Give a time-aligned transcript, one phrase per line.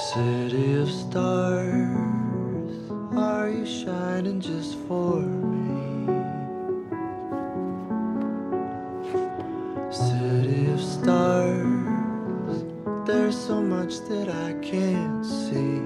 [0.00, 1.70] City of stars,
[3.14, 6.06] are you shining just for me?
[9.92, 12.64] City of stars,
[13.06, 15.82] there's so much that I can't see.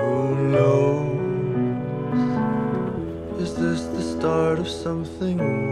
[0.00, 1.20] Who knows?
[3.38, 5.69] Is this the start of something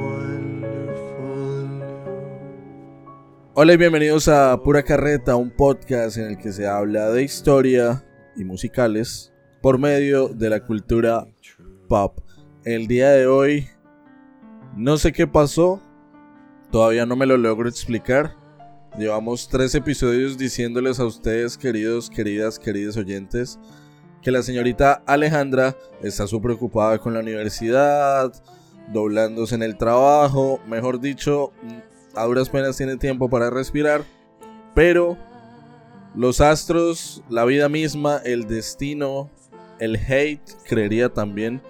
[3.61, 8.07] Hola y bienvenidos a Pura Carreta, un podcast en el que se habla de historia
[8.37, 11.27] y musicales por medio de la cultura
[11.89, 12.21] pop.
[12.65, 13.67] El día de hoy
[14.77, 15.83] no sé qué pasó,
[16.71, 18.37] todavía no me lo logro explicar.
[18.97, 23.59] Llevamos tres episodios diciéndoles a ustedes, queridos, queridas, queridos oyentes,
[24.23, 28.33] que la señorita Alejandra está súper ocupada con la universidad,
[28.93, 31.53] doblándose en el trabajo, mejor dicho,
[32.19, 34.03] a duras penas tiene tiempo para respirar,
[34.75, 35.17] pero
[36.15, 39.31] los astros, la vida misma, el destino,
[39.79, 41.63] el hate, creería también,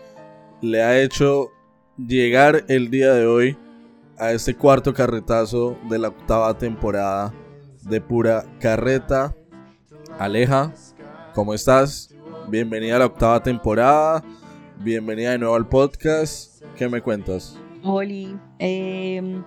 [0.63, 1.51] le ha hecho
[1.99, 3.57] llegar el día de hoy
[4.17, 7.35] a este cuarto carretazo de la octava temporada
[7.83, 9.37] de Pura Carreta.
[10.19, 10.73] Aleja,
[11.35, 12.15] ¿cómo estás?
[12.49, 14.25] Bienvenida a la octava temporada,
[14.79, 16.63] bienvenida de nuevo al podcast.
[16.75, 17.59] ¿Qué me cuentas?
[17.85, 19.45] Oli, em,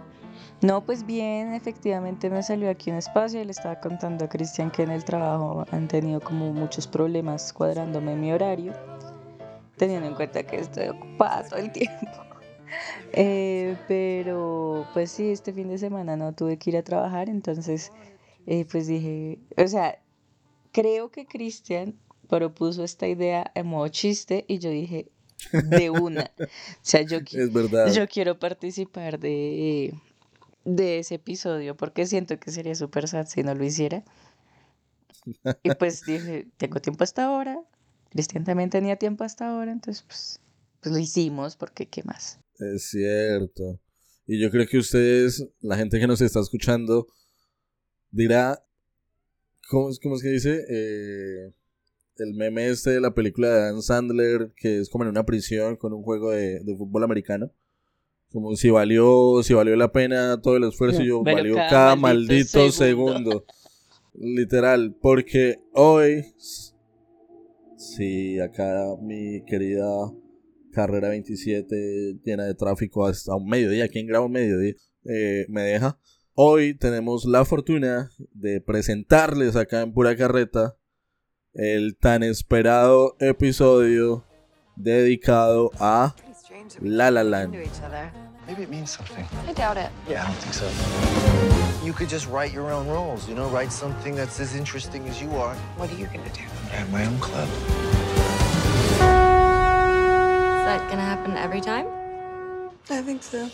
[0.62, 4.70] no, pues bien, efectivamente me salió aquí un espacio y le estaba contando a Cristian
[4.72, 8.74] que en el trabajo han tenido como muchos problemas cuadrándome mi horario,
[9.78, 11.96] teniendo en cuenta que estoy ocupada todo el tiempo.
[13.14, 17.92] Eh, pero pues sí, este fin de semana no tuve que ir a trabajar, entonces
[18.48, 20.00] eh, pues dije, o sea,
[20.72, 21.96] creo que Cristian
[22.30, 25.10] propuso esta idea en modo chiste y yo dije,
[25.52, 26.32] de una.
[26.40, 26.46] O
[26.82, 27.92] sea, yo, qui- Es verdad.
[27.92, 29.94] yo quiero participar de,
[30.66, 34.04] de ese episodio porque siento que sería súper sad si no lo hiciera.
[35.64, 37.62] Y pues dije, tengo tiempo hasta ahora.
[38.10, 40.40] Cristian también tenía tiempo hasta ahora, entonces pues,
[40.82, 42.40] pues lo hicimos porque qué más.
[42.60, 43.80] Es cierto.
[44.28, 47.08] Y yo creo que ustedes, la gente que nos está escuchando,
[48.12, 48.64] dirá,
[49.70, 50.66] ¿cómo es, cómo es que dice?
[50.70, 51.54] Eh,
[52.18, 55.76] el meme este de la película de Dan Sandler, que es como en una prisión
[55.76, 57.52] con un juego de, de fútbol americano.
[58.32, 61.70] Como si valió, si valió la pena todo el esfuerzo y yo, Valió valió cada
[61.70, 63.32] cada, maldito maldito, segundo.
[63.32, 63.46] segundo.
[64.14, 66.26] Literal, porque hoy,
[67.78, 69.86] sí, acá mi querida
[70.72, 73.88] carrera 27 llena de tráfico hasta un mediodía.
[73.88, 74.76] ¿Quién graba un mediodía?
[75.06, 76.00] Eh, me deja.
[76.34, 80.78] Hoy tenemos la fortuna de presentarles acá en Pura Carreta
[81.54, 84.26] el tan esperado episodio
[84.78, 86.16] dedicado a
[86.82, 87.56] La La Land.
[88.48, 89.28] Maybe it means something.
[89.48, 89.90] I doubt it.
[90.08, 91.86] Yeah, I don't think so.
[91.86, 95.22] You could just write your own rules, you know, write something that's as interesting as
[95.22, 95.56] you are.
[95.78, 96.42] What are you gonna do?
[96.72, 97.48] I have my own club.
[100.60, 101.88] Is that gonna happen every time?
[102.90, 103.50] I think so.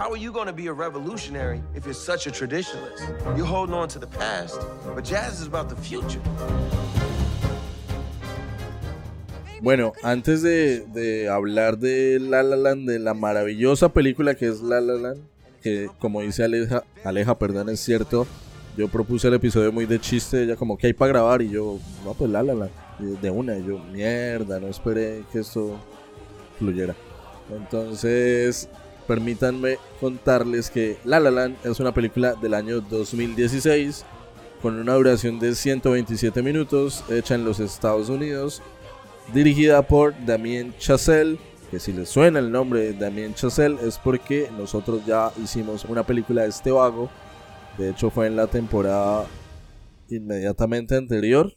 [0.00, 3.36] How are you to be a revolutionary if you're such a traditionalist?
[3.36, 4.58] You're holding on to the past,
[4.94, 6.22] but jazz is about the future.
[9.60, 14.62] Bueno, antes de, de hablar de La La Land, de la maravillosa película que es
[14.62, 15.20] La La Land,
[15.62, 18.26] que como dice Aleja, Aleja, perdón, es cierto,
[18.78, 21.78] yo propuse el episodio muy de chiste, ella como que hay para grabar y yo,
[22.06, 22.70] no, pues La La Land,
[23.20, 25.78] de una, y yo, mierda, no esperé que esto
[26.58, 26.96] fluyera.
[27.54, 28.66] Entonces,
[29.10, 34.04] permítanme contarles que La La Land es una película del año 2016
[34.62, 38.62] con una duración de 127 minutos, hecha en los Estados Unidos,
[39.34, 41.40] dirigida por Damien Chazelle,
[41.72, 46.06] que si les suena el nombre de Damien Chazelle es porque nosotros ya hicimos una
[46.06, 47.10] película de este vago,
[47.78, 49.26] de hecho fue en la temporada
[50.08, 51.52] inmediatamente anterior,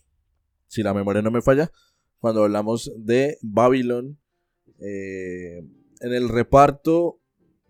[0.66, 1.70] si la memoria no me falla,
[2.18, 4.18] cuando hablamos de Babylon.
[4.80, 5.62] Eh,
[6.04, 7.22] en el reparto,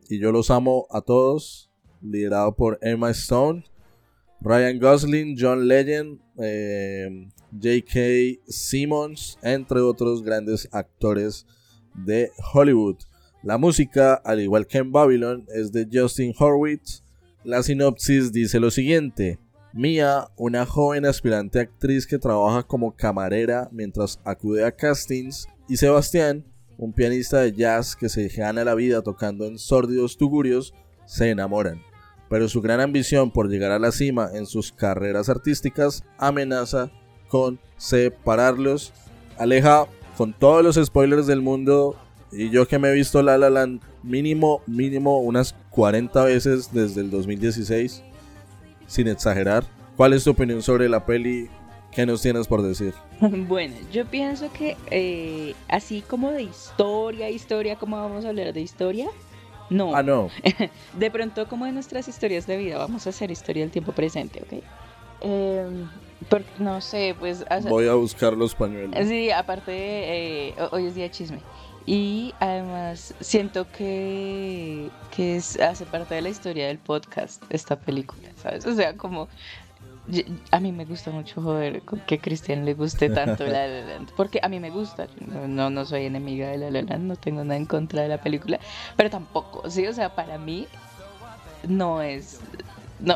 [0.10, 1.72] y yo los amo a todos,
[2.02, 3.64] liderado por Emma Stone,
[4.42, 8.42] Ryan Gosling, John Legend, eh, J.K.
[8.48, 11.46] Simmons, entre otros grandes actores
[11.94, 12.98] de Hollywood.
[13.42, 17.04] La música, al igual que en Babylon, es de Justin Horwitz.
[17.44, 19.40] La sinopsis dice lo siguiente.
[19.74, 26.46] Mia, una joven aspirante actriz que trabaja como camarera mientras acude a castings, y Sebastián,
[26.78, 30.74] un pianista de jazz que se gana la vida tocando en sórdidos tugurios,
[31.06, 31.82] se enamoran.
[32.30, 36.92] Pero su gran ambición por llegar a la cima en sus carreras artísticas amenaza
[37.28, 38.94] con separarlos.
[39.38, 39.86] Aleja,
[40.18, 41.96] con todos los spoilers del mundo,
[42.32, 47.02] Y yo que me he visto La La Land mínimo, mínimo unas 40 veces desde
[47.02, 48.04] el 2016,
[48.88, 49.66] sin exagerar.
[49.96, 51.48] ¿Cuál es tu opinión sobre la peli?
[51.96, 52.94] ¿Qué nos tienes por decir?
[53.22, 58.62] Bueno, yo pienso que eh, así como de historia, historia, ¿cómo vamos a hablar de
[58.62, 59.08] historia?
[59.70, 59.96] No.
[59.96, 60.30] Ah, no.
[60.98, 64.42] De pronto, como de nuestras historias de vida, vamos a hacer historia del tiempo presente,
[64.44, 64.64] ¿ok?
[65.22, 65.90] Em,
[66.30, 67.42] porque, no sé, pues...
[67.50, 69.08] o sea, Voy a buscar los pañuelos.
[69.08, 71.40] Sí, aparte, eh, ho- hoy es día de chisme.
[71.86, 78.30] Y además siento que, que es, hace parte de la historia del podcast esta película,
[78.42, 78.66] ¿sabes?
[78.66, 79.28] O sea, como...
[80.52, 84.12] A mí me gusta mucho joder que a Cristian le guste tanto La La Land,
[84.18, 85.08] porque a mí me gusta,
[85.48, 88.20] no, no, soy enemiga de La La Land, no tengo nada en contra de la
[88.20, 88.60] película,
[88.98, 90.68] pero tampoco, sí, o sea, para mí
[91.68, 92.42] no es...
[93.00, 93.16] No,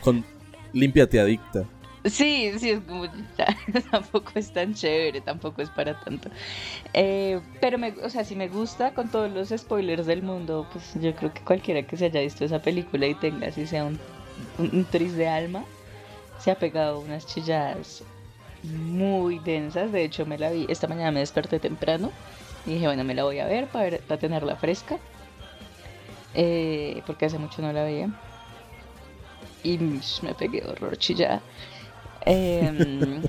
[0.00, 0.24] con
[0.72, 1.64] Límpiate adicta.
[2.04, 3.06] Sí, sí, es como
[3.38, 3.46] ya,
[3.90, 6.28] tampoco es tan chévere, tampoco es para tanto.
[6.92, 10.92] Eh, pero, me, o sea, si me gusta con todos los spoilers del mundo, pues
[11.00, 13.98] yo creo que cualquiera que se haya visto esa película y tenga así sea un,
[14.58, 15.64] un, un tris de alma,
[16.44, 18.02] se ha pegado unas chilladas
[18.62, 19.90] muy densas.
[19.90, 22.12] De hecho, me la vi, esta mañana me desperté temprano
[22.66, 24.98] y dije, bueno, me la voy a ver para, tenerla fresca,
[26.34, 28.10] eh, porque hace mucho no la veía.
[29.62, 31.40] Y me pegué horror chillada.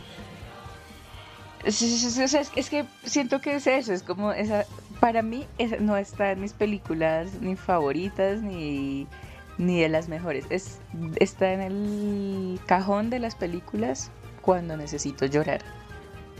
[1.67, 4.67] Sí, o sea, es, es que siento que es eso, es como esa,
[4.99, 5.47] para mí
[5.79, 9.07] no está en mis películas ni favoritas ni,
[9.57, 10.79] ni de las mejores, es,
[11.19, 14.11] está en el cajón de las películas
[14.41, 15.61] cuando necesito llorar.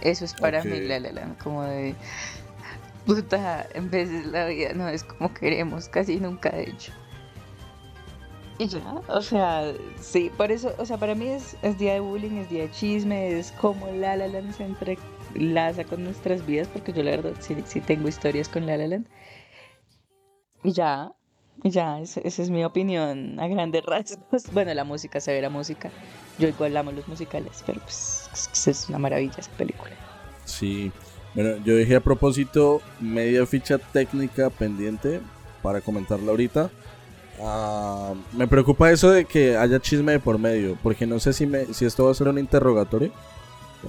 [0.02, 0.66] Eso es para Ok.
[0.66, 1.96] mí La La Land, como de
[3.06, 6.92] puta, en vez de la vida no es como queremos, casi nunca de hecho.
[8.58, 12.00] Y ya, o sea, sí, por eso, o sea, para mí es, es día de
[12.00, 16.68] bullying, es día de chisme, es como La La Land se entrelaza con nuestras vidas,
[16.70, 19.08] porque yo la verdad sí, sí tengo historias con La La Land.
[20.64, 21.12] Y ya,
[21.64, 24.44] ya, esa, es mi opinión a grandes rasgos.
[24.54, 25.92] Bueno, la música, severa música.
[26.38, 28.30] Yo igual amo los musicales, pero pues
[28.68, 29.92] es, una maravilla esa película.
[30.46, 30.92] Sí.
[31.34, 35.22] Bueno, yo dejé a propósito media ficha técnica pendiente
[35.62, 36.70] para comentarla ahorita.
[37.42, 41.46] Ah, me preocupa eso de que haya chisme de por medio, porque no sé si,
[41.46, 43.12] me, si esto va a ser un interrogatorio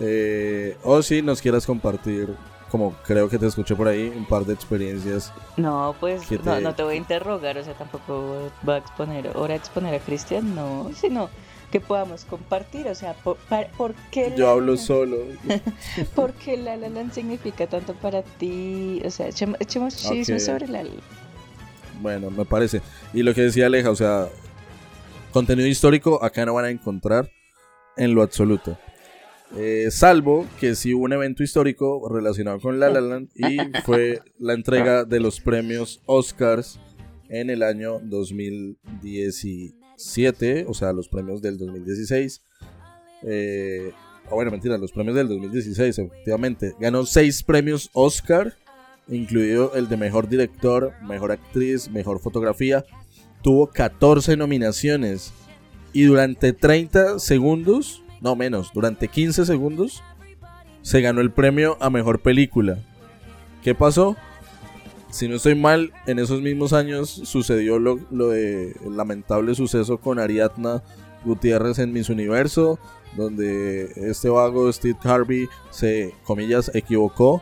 [0.01, 2.29] eh, o si nos quieras compartir,
[2.71, 5.33] como creo que te escuché por ahí, un par de experiencias.
[5.57, 9.29] No, pues ¿Qué no, no te voy a interrogar, o sea, tampoco voy a exponer,
[9.35, 11.29] ahora exponer a Cristian, no, sino
[11.71, 15.17] que podamos compartir, o sea, por, para- ¿por qué Yo La hablo La solo.
[16.15, 19.03] ¿Por qué La La Land significa tanto para ti?
[19.05, 20.85] O sea, echemos, echemos chisme sobre La.
[22.01, 22.83] Bueno, me parece.
[23.13, 24.29] Y lo que decía Aleja, o sea,
[25.33, 27.31] contenido histórico acá no van a encontrar
[27.97, 28.77] en lo absoluto.
[29.55, 34.21] Eh, salvo que sí hubo un evento histórico relacionado con La La Land y fue
[34.39, 36.81] la entrega de los premios Oscars
[37.29, 42.43] en el año 2017, o sea, los premios del 2016.
[43.23, 43.93] Eh,
[44.31, 46.75] bueno, mentira, los premios del 2016, efectivamente.
[46.81, 48.55] Ganó seis premios Oscar,
[49.09, 52.85] incluido el de mejor director, mejor actriz, mejor fotografía.
[53.43, 55.33] Tuvo 14 nominaciones
[55.93, 60.03] y durante 30 segundos, no menos, durante 15 segundos,
[60.83, 62.77] se ganó el premio a mejor película.
[63.63, 64.17] ¿Qué pasó?
[65.11, 70.19] Si no estoy mal, en esos mismos años sucedió lo, lo de lamentable suceso con
[70.19, 70.83] Ariadna
[71.25, 72.81] Gutiérrez en Miss Universo,
[73.17, 77.41] donde este vago Steve Harvey se, comillas, equivocó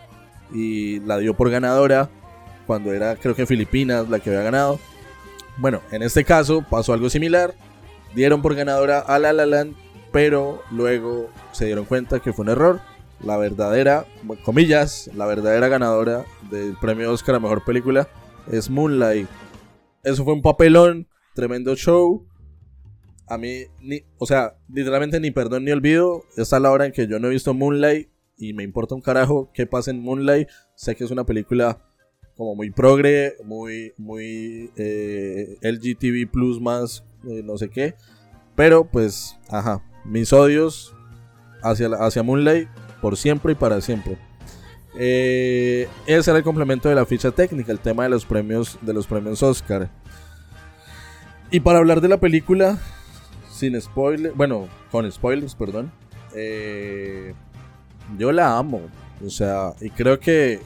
[0.52, 2.10] y la dio por ganadora
[2.66, 4.78] cuando era, creo que Filipinas la que había ganado.
[5.56, 7.54] Bueno, en este caso pasó algo similar.
[8.14, 9.74] Dieron por ganadora a La La Land,
[10.14, 12.80] pero luego se dieron cuenta que fue un error.
[13.20, 14.06] La verdadera,
[14.44, 18.08] comillas, la verdadera ganadora del premio Oscar a mejor película
[18.48, 19.26] es Moonlight.
[20.04, 22.28] Eso fue un papelón, tremendo show.
[23.26, 26.22] A mí, ni, o sea, literalmente ni perdón ni olvido.
[26.36, 29.00] Esta es la hora en que yo no he visto Moonlight y me importa un
[29.00, 30.48] carajo qué pasa en Moonlight.
[30.76, 31.84] Sé que es una película
[32.36, 37.96] como muy progre, muy, muy eh, LGTB plus más, eh, no sé qué.
[38.54, 40.94] Pero pues, ajá, mis odios
[41.62, 42.68] hacia, hacia Moonlight
[43.00, 44.18] por siempre y para siempre.
[44.96, 48.94] Eh, ese era el complemento de la ficha técnica, el tema de los premios, de
[48.94, 49.90] los premios Oscar.
[51.50, 52.78] Y para hablar de la película,
[53.50, 55.92] sin spoiler, bueno, con spoilers, perdón.
[56.34, 57.34] eh,
[58.18, 58.82] yo la amo.
[59.24, 60.60] O sea, y creo que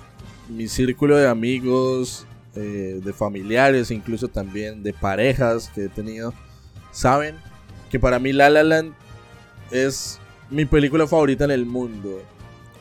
[0.49, 6.33] mi círculo de amigos, eh, de familiares, incluso también de parejas que he tenido,
[6.91, 7.37] saben
[7.91, 8.95] que para mí La La Land
[9.71, 10.19] es
[10.51, 12.23] mi película favorita en el mundo.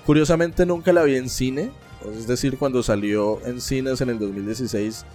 [0.05, 1.71] Curiosamente nunca la vi en cine.
[2.15, 5.05] Es decir, cuando salió en cines en el 2016,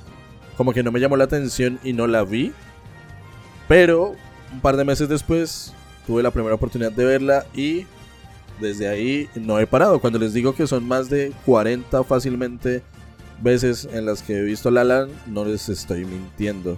[0.57, 2.53] como que no me llamó la atención y no la vi.
[3.69, 4.15] Pero
[4.53, 5.73] un par de meses después
[6.07, 7.87] tuve la primera oportunidad de verla y
[8.61, 10.01] desde ahí no he parado.
[10.01, 12.83] Cuando les digo que son más de 40 fácilmente
[13.41, 16.77] veces en las que he visto La La no les estoy mintiendo.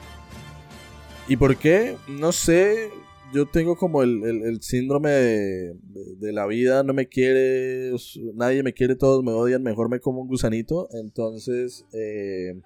[1.28, 1.96] ¿Y por qué?
[2.06, 2.90] No sé.
[3.34, 7.90] Yo tengo como el, síndrome de, la vida, no me quiere,
[8.34, 10.88] nadie me quiere, todos me odian, mejor me como un gusanito.
[10.92, 12.60] Entonces, eh,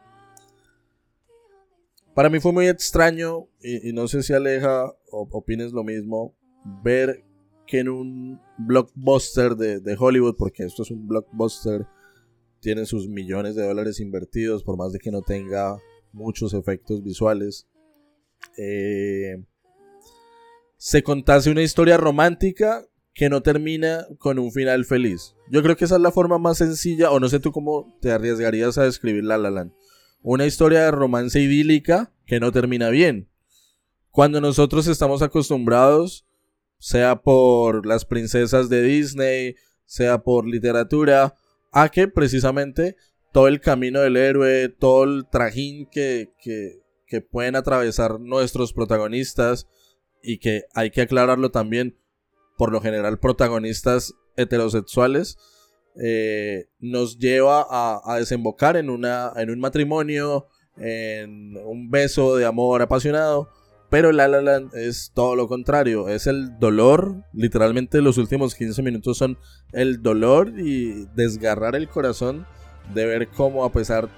[2.15, 6.37] para mí fue muy extraño, y, no sé si Aleja opines lo mismo,
[6.85, 7.25] ver
[7.67, 11.87] que en un blockbuster de, de Hollywood, porque esto es un blockbuster
[12.61, 15.79] tiene sus millones de dólares invertidos, por más de que no tenga
[16.13, 17.69] muchos efectos visuales.
[18.57, 19.43] Eh,
[20.79, 25.35] se contase una historia romántica que no termina con un final feliz.
[25.51, 28.13] Yo creo que esa es la forma más sencilla, o no sé tú cómo te
[28.13, 29.71] arriesgarías a describir La La.
[30.23, 33.29] Una historia de romance idílica que no termina bien.
[34.11, 36.27] Cuando nosotros estamos acostumbrados,
[36.79, 41.35] sea por las princesas de Disney, sea por literatura,
[41.73, 42.97] a que precisamente
[43.33, 49.67] todo el camino del héroe, todo el trajín que, que, pueden atravesar nuestros protagonistas
[50.23, 51.97] y que hay que aclararlo también,
[52.57, 55.39] por lo general protagonistas heterosexuales,
[56.01, 60.47] eh, nos lleva a, desembocar en, una, en un matrimonio,
[60.77, 63.49] en un beso de amor apasionado.
[63.91, 68.83] Pero La La Land es todo lo contrario, es el dolor, literalmente los últimos 15
[68.83, 69.39] minutos son
[69.73, 72.47] el dolor y desgarrar el corazón
[72.93, 74.11] de ver cómo a pesar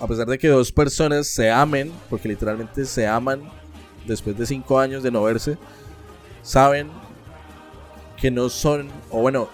[0.00, 3.42] a pesar de que dos personas se amen, porque literalmente se aman
[4.08, 5.56] después de 5 años de no verse,
[6.42, 6.90] saben
[8.16, 9.48] que no son, o bueno,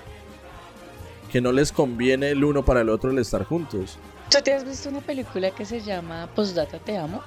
[1.31, 3.99] que no les conviene el uno para el otro el estar juntos.
[4.31, 7.23] ¿Tú te has visto una película que se llama Postdata Te Amo?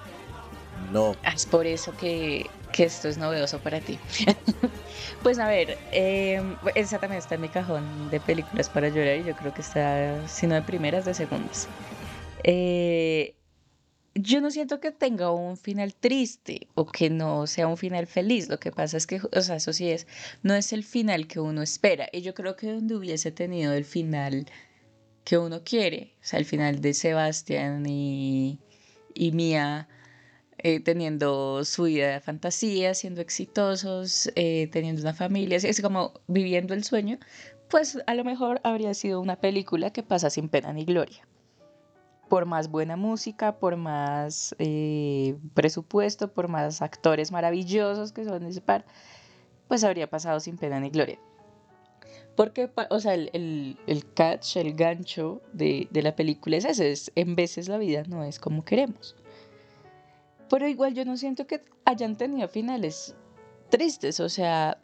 [0.92, 1.16] No.
[1.24, 4.00] Ah, es por eso que, esto es novedoso para ti.
[5.24, 9.24] pues a ver, em, esa también está en mi cajón de películas para llorar y
[9.26, 11.68] yo creo que está, si no de primeras, de segundas.
[12.44, 13.37] Eh,
[14.20, 18.50] yo no siento que tenga un final triste o que no sea un final feliz.
[18.50, 20.08] Lo que pasa es que, o sea, eso sí es,
[20.44, 22.08] no es el final que uno espera.
[22.12, 24.46] Y yo creo que donde hubiese tenido el final
[25.24, 28.60] que uno quiere, o sea, el final de Sebastián y,
[29.14, 29.90] y Mía
[30.60, 36.74] eh, teniendo su vida de fantasía, siendo exitosos, eh, teniendo una familia, es como viviendo
[36.74, 37.20] el sueño,
[37.70, 41.28] pues a lo mejor habría sido una película que pasa sin pena ni gloria.
[42.30, 48.62] Por más buena música, por más eh, presupuesto, por más actores maravillosos que son ese
[48.62, 48.86] par,
[49.68, 51.20] pues habría pasado sin pena ni gloria.
[52.36, 57.12] Porque, o sea, el, el, catch, el gancho de, de la película es ese, es
[57.16, 59.16] en veces la vida no es como queremos.
[60.50, 63.16] Pero igual yo no siento que hayan tenido finales
[63.70, 64.80] tristes, o sea...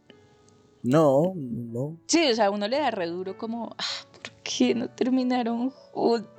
[0.81, 1.97] No, no.
[2.07, 6.29] Sí, o sea, uno le da re duro como, ah, ¿por qué no terminaron juntos?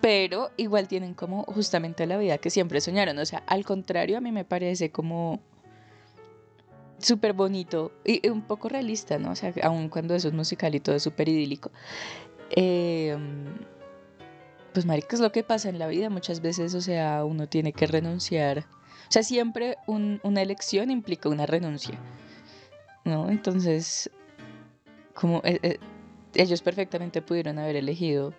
[0.00, 3.18] Pero igual tienen como justamente la vida que siempre soñaron.
[3.18, 5.40] O sea, al contrario, a mí me parece como
[6.98, 9.32] súper bonito y un poco realista, ¿no?
[9.32, 11.70] O sea, aun cuando eso es musical y todo es súper idílico.
[12.50, 13.16] Eh,
[14.72, 17.72] pues marica, es lo que pasa en la vida muchas veces, o sea, uno tiene
[17.72, 18.60] que renunciar.
[19.08, 21.98] O sea, siempre una elección implica una renuncia,
[23.04, 23.30] ¿no?
[23.30, 24.10] Entonces,
[25.14, 25.78] como eh, eh,
[26.34, 28.34] ellos perfectamente pudieron haber elegido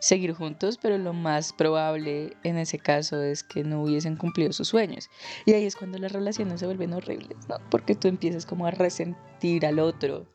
[0.00, 4.68] seguir juntos, pero lo más probable en ese caso es que no hubiesen cumplido sus
[4.68, 5.08] sueños.
[5.46, 7.56] Y ahí es cuando las relaciones se vuelven horribles, ¿no?
[7.70, 10.26] Porque tú empiezas como a resentir al otro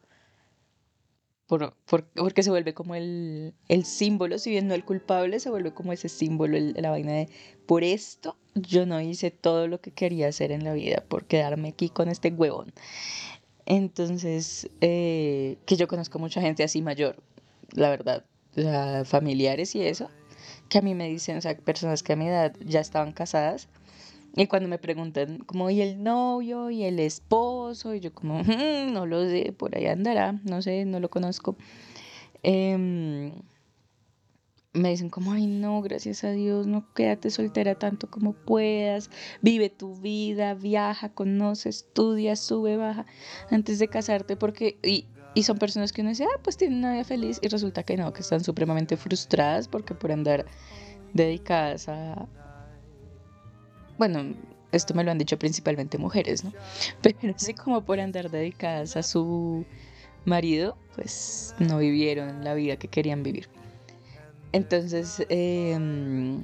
[1.48, 1.76] por,
[2.16, 3.54] porque se vuelve como el,
[3.84, 7.30] símbolo, si bien no el culpable, se vuelve como ese símbolo, la vaina de,
[7.68, 11.70] por esto yo no hice todo lo que quería hacer en la vida, por quedarme
[11.70, 12.74] aquí con este huevón.
[13.68, 17.22] Entonces, eh, que yo conozco mucha gente así mayor,
[17.74, 18.26] la verdad,
[19.06, 20.10] familiares y eso,
[20.70, 23.68] que a mí me dicen, o sea, personas que a mi edad ya estaban casadas
[24.38, 26.70] y cuando me preguntan, como, ¿y el novio?
[26.70, 27.96] ¿Y el esposo?
[27.96, 31.56] Y yo como, mm, no lo sé, por ahí andará, no sé, no lo conozco.
[32.44, 33.32] Em,
[34.74, 39.10] me dicen como, ay no, gracias a Dios, no quédate soltera tanto como puedas,
[39.42, 43.06] vive tu vida, viaja, conoce, estudia, sube, baja,
[43.50, 46.94] antes de casarte, porque, y, y son personas que uno dice, ah, pues tienen una
[46.94, 50.46] vida feliz, y resulta que no, que están supremamente frustradas porque por andar
[51.14, 52.28] dedicadas a,
[53.98, 54.34] bueno,
[54.72, 56.52] esto me lo han dicho principalmente mujeres, ¿no?
[57.02, 59.66] Pero así como por andar dedicadas a su
[60.26, 63.48] marido, pues no vivieron la vida que querían vivir.
[64.54, 66.44] Entonces, em,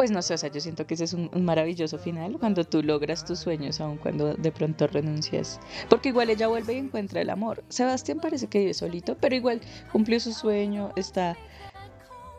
[0.00, 2.64] pues no sé, o sea, yo siento que ese es un, un maravilloso final cuando
[2.64, 5.60] tú logras tus sueños, aun cuando de pronto renuncias.
[5.90, 7.62] Porque igual ella vuelve y encuentra el amor.
[7.68, 9.60] Sebastián parece que vive solito, pero igual
[9.92, 11.36] cumplió su sueño, está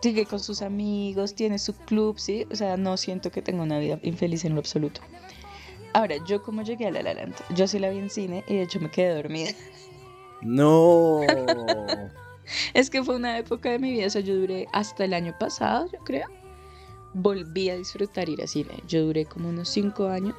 [0.01, 2.47] sigue con sus amigos, tiene su club, ¿sí?
[2.51, 5.01] O sea, no siento que tenga una vida infeliz en lo absoluto.
[5.93, 8.55] Ahora, yo como llegué a La La Land, yo sí la vi en cine y
[8.55, 9.51] de hecho me quedé dormida.
[10.41, 11.21] No.
[12.73, 15.33] Es que fue una época de mi vida, o sea, yo duré hasta el año
[15.39, 16.40] pasado, yo creo.
[17.13, 18.81] Volví a disfrutar ir a cine.
[18.87, 20.35] Yo duré como unos cinco años.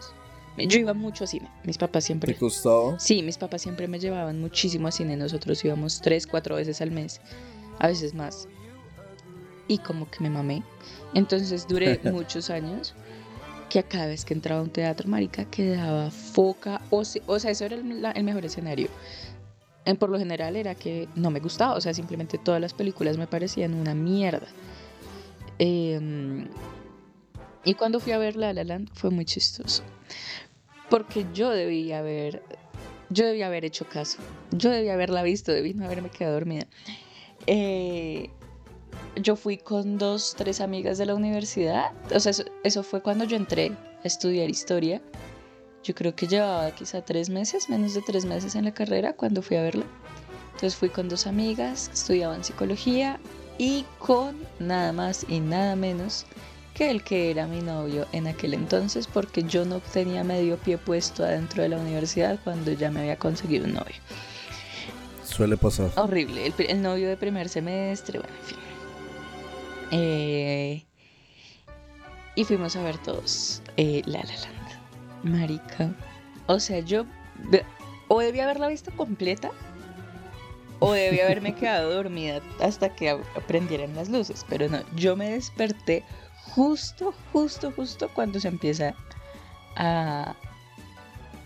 [0.56, 1.50] Yo iba mucho a cine.
[1.64, 2.32] Mis papás siempre...
[2.34, 2.98] ¿Te costaba?
[2.98, 5.16] Sí, mis papás siempre me llevaban muchísimo a cine.
[5.16, 7.20] Nosotros íbamos tres, cuatro veces al mes,
[7.78, 8.48] a veces más.
[9.68, 10.62] Y como que me mamé.
[11.14, 12.94] Entonces duré muchos años
[13.70, 16.82] que a cada vez que entraba a un teatro, marica, quedaba foca.
[16.90, 18.88] O, se- o sea, eso era el, la- el mejor escenario.
[19.86, 21.74] En, por lo general era que no me gustaba.
[21.74, 24.46] O sea, simplemente todas las películas me parecían una mierda.
[25.64, 26.48] Em,
[27.62, 29.84] y cuando fui a ver La La Land fue muy chistoso.
[30.90, 32.42] Porque yo debía haber,
[33.10, 34.18] yo debía haber hecho caso.
[34.50, 36.66] Yo debía haberla visto, debí no haberme quedado dormida.
[37.46, 38.28] Eh,
[39.14, 41.92] yo fui con dos, tres amigas de la universidad.
[42.12, 43.70] O sea, eso, eso fue cuando yo entré
[44.02, 45.00] a estudiar historia.
[45.84, 49.42] Yo creo que llevaba quizá tres meses, menos de tres meses en la carrera cuando
[49.42, 49.84] fui a verla.
[50.46, 53.20] Entonces fui con dos amigas que estudiaban psicología
[53.62, 56.26] y con nada más y nada menos
[56.74, 60.78] que el que era mi novio en aquel entonces porque yo no tenía medio pie
[60.78, 63.94] puesto adentro de la universidad cuando ya me había conseguido un novio.
[65.22, 65.92] Suele pasar.
[65.94, 68.58] Horrible, el, novio de primer semestre, bueno, en fin.
[69.92, 70.84] Eh,
[72.34, 75.32] y fuimos a ver todos eh, La La Land.
[75.38, 75.94] Marica.
[76.48, 77.04] O sea, yo
[78.08, 79.52] o debía haberla visto completa
[80.82, 84.44] o debía haberme quedado dormida hasta que aprendieran las luces.
[84.48, 86.02] Pero no, yo me desperté
[86.54, 88.92] justo, justo, justo cuando se empieza
[89.76, 90.34] a,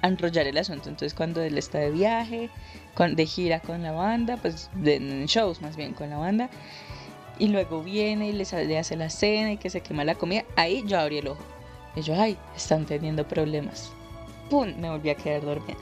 [0.03, 0.89] enrollar el asunto.
[0.89, 2.49] Entonces, cuando él está de viaje,
[2.97, 6.49] de gira con la banda, pues de, en shows más bien con la banda,
[7.39, 10.45] y luego viene y les, le hace la cena y que se quema la comida,
[10.57, 11.43] ahí yo abrí el ojo.
[11.95, 13.91] Y yo, ay, están teniendo problemas.
[14.49, 14.75] ¡Pum!
[14.79, 15.77] Me volví a quedar dormida.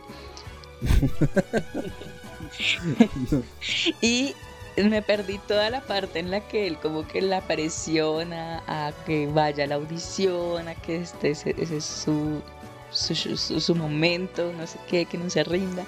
[4.00, 4.34] y
[4.76, 9.26] me perdí toda la parte en la que él como que la presiona a que
[9.28, 12.42] vaya a la audición, a que este ese, es su,
[12.90, 15.84] su, su- momento, no sé qué, que no se rinda.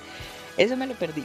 [0.57, 1.25] Eso me lo perdí.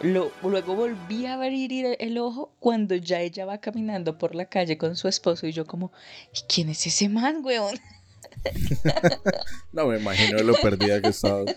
[0.00, 4.78] Lo- luego volví a abrir el, ojo cuando ya ella va caminando por la calle
[4.78, 5.92] con su esposo y yo como,
[6.34, 7.78] ¿y quién es ese man, weón?
[9.72, 11.56] No me imagino lo perdida que estabas.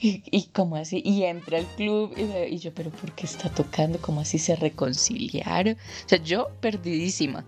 [0.00, 3.98] Y, y como así, y entra al club y, yo, pero ¿por qué está tocando?
[4.00, 5.74] ¿Cómo así se reconciliaron?
[5.74, 7.44] O sea, yo perdidísima.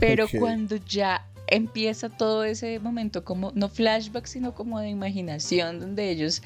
[0.00, 6.10] Pero cuando ya empieza todo ese momento, como no flashback, sino como de imaginación, donde
[6.10, 6.42] ellos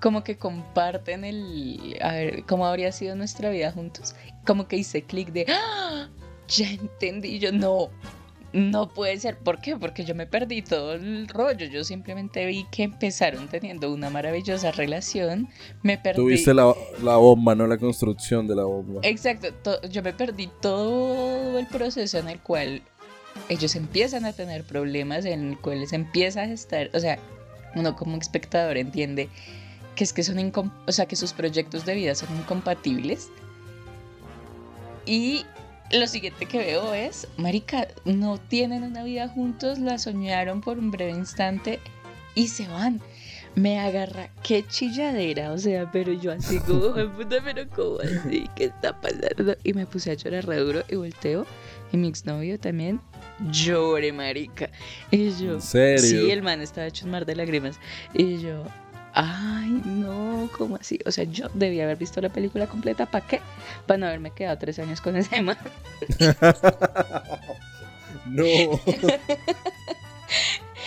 [0.00, 5.02] como que comparten el, a ver, cómo habría sido nuestra vida juntos, como que hice
[5.02, 6.10] clic de, ¡Ah!
[6.48, 7.88] ya entendí, Y yo no,
[8.54, 9.76] no puede ser, ¿por qué?
[9.76, 14.70] Porque yo me perdí todo el rollo, yo simplemente vi que empezaron teniendo una maravillosa
[14.70, 15.48] relación,
[15.82, 16.22] me perdí.
[16.22, 19.00] Tuviste la, la bomba, no la construcción de la bomba.
[19.02, 22.82] Exacto, to- yo me perdí todo el proceso en el cual
[23.48, 27.18] ellos empiezan a tener problemas, en el cual les empieza a gestar, o sea,
[27.74, 29.28] uno como espectador entiende
[29.96, 30.52] que es que son
[30.86, 33.30] o sea, que sus proyectos de vida son incompatibles.
[35.06, 35.44] Y
[35.94, 40.90] lo siguiente que veo es, marica, no tienen una vida juntos, la soñaron por un
[40.90, 41.80] breve instante
[42.34, 43.00] y se van.
[43.56, 48.48] Me agarra, qué chilladera, o sea, pero yo así como, "Ay, puta, pero ¿cómo así?
[48.56, 49.54] ¿Qué está pasando?
[49.62, 51.46] Y me puse a llorar re duro y volteo
[51.92, 53.00] y mi exnovio también
[53.52, 54.70] llore, marica.
[55.12, 55.98] Y yo, ¿En serio?
[56.00, 57.78] sí, el man estaba hecho un mar de lágrimas.
[58.12, 58.64] Y yo,
[59.14, 60.98] ay, no, ¿cómo así?
[61.06, 63.40] O sea, yo debía haber visto la película completa, ¿para qué?
[63.86, 65.56] Para no haberme quedado tres años con ese man.
[68.26, 68.44] No.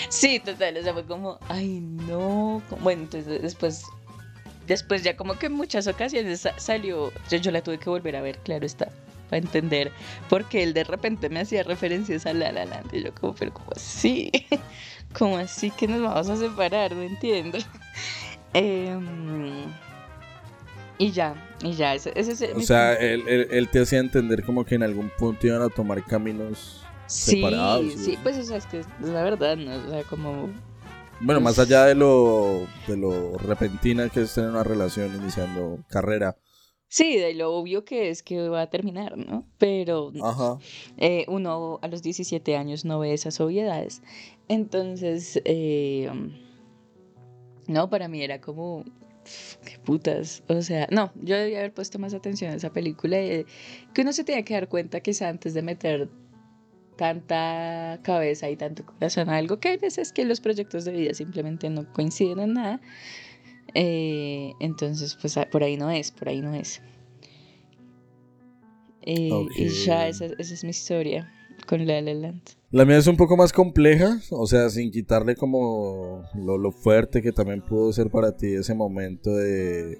[0.10, 2.62] Sí, total, o sea, fue como, ay, no.
[2.70, 3.84] como- Bueno, entonces después,
[4.66, 8.16] después ya como que en muchas ocasiones sa- salió, yo, yo la tuve que volver
[8.16, 8.90] a ver, claro está,
[9.30, 9.92] para entender,
[10.30, 13.54] porque él de repente me hacía referencias a La La Land, y yo como, pero
[13.54, 14.32] ¿cómo así?
[15.18, 16.94] ¿Cómo así que nos vamos a separar?
[16.94, 17.58] No entiendo.
[18.53, 19.65] Em,
[20.97, 23.99] y ya, y ya, ese, ese es O mi sea, él, él- él te hacía
[23.99, 27.93] entender como que en algún punto iban a tomar caminos Sí, separados.
[27.93, 29.75] sí, pues o sea, es que es la verdad, ¿no?
[29.75, 30.49] O sea, como
[31.21, 36.36] Bueno, más allá de lo, de lo repentina que es tener una relación iniciando carrera.
[36.89, 39.45] Sí, de lo obvio que es que va a terminar, ¿no?
[39.57, 40.57] Pero Ajá.
[40.97, 44.01] eh, uno a los 17 años no ve esas obviedades.
[44.47, 46.10] Entonces, eh,
[47.67, 48.84] no, para mí era como,
[49.23, 50.43] "Pf, qué putas.
[50.47, 53.21] O sea, no, yo debía haber puesto más atención a esa película.
[53.21, 53.45] y, eh,
[53.93, 56.10] que uno se tenía que dar cuenta que antes de meter
[56.95, 61.13] tanta cabeza y tanto corazón a algo, que hay veces que los proyectos de vida
[61.13, 62.82] simplemente no coinciden en nada.
[63.75, 66.82] Eh, entonces, pues a- por ahí no es, por ahí no es.
[69.03, 71.32] Eh, Y ya, esa, esa es mi historia
[71.65, 72.41] con La La Land.
[72.70, 77.22] La mía es un poco más compleja, o sea, sin quitarle como lo, lo fuerte
[77.22, 79.98] que también pudo ser para ti ese momento de,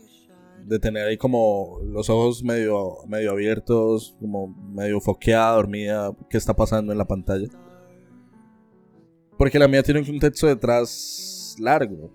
[0.66, 6.54] de tener ahí como los ojos medio, medio abiertos, como medio foqueada, dormida, qué está
[6.54, 7.48] pasando en la pantalla.
[9.38, 12.12] Porque la mía tiene un contexto detrás largo,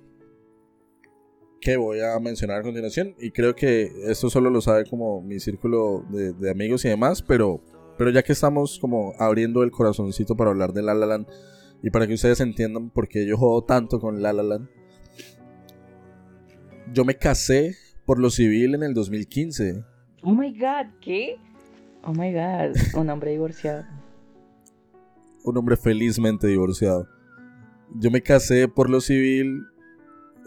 [1.63, 5.41] que voy a mencionar a continuación, y creo que esto solo lo sabe como mi
[5.41, 7.63] círculo de, de amigos y demás, pero
[8.03, 11.29] pero ya que estamos como abriendo el corazoncito para hablar de La La Land
[11.85, 14.69] y para que ustedes entiendan por qué yo juego tanto con La La Land,
[16.93, 19.85] yo me casé por lo civil en el 2015.
[20.25, 21.37] Oh my god, ¿qué?
[22.03, 23.85] Oh my god, un hombre divorciado.
[25.45, 27.07] Un hombre felizmente divorciado.
[27.95, 29.63] Yo me casé por lo civil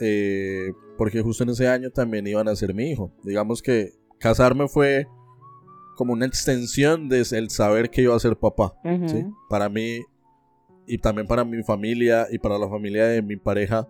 [0.01, 3.13] eh, porque justo en ese año también iban a ser mi hijo.
[3.23, 5.07] Digamos que casarme fue
[5.95, 8.73] como una extensión de el saber que iba a ser papá.
[8.83, 9.09] Ujú.
[9.09, 9.25] ¿sí?
[9.49, 10.01] Para mí
[10.87, 13.87] y también para mi familia y para la familia de mi pareja,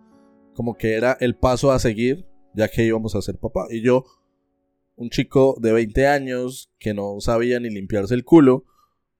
[0.53, 3.67] como que era el paso a seguir, ya que íbamos a ser papá.
[3.69, 4.05] Y yo,
[4.95, 8.65] un chico de 20 años que no sabía ni limpiarse el culo,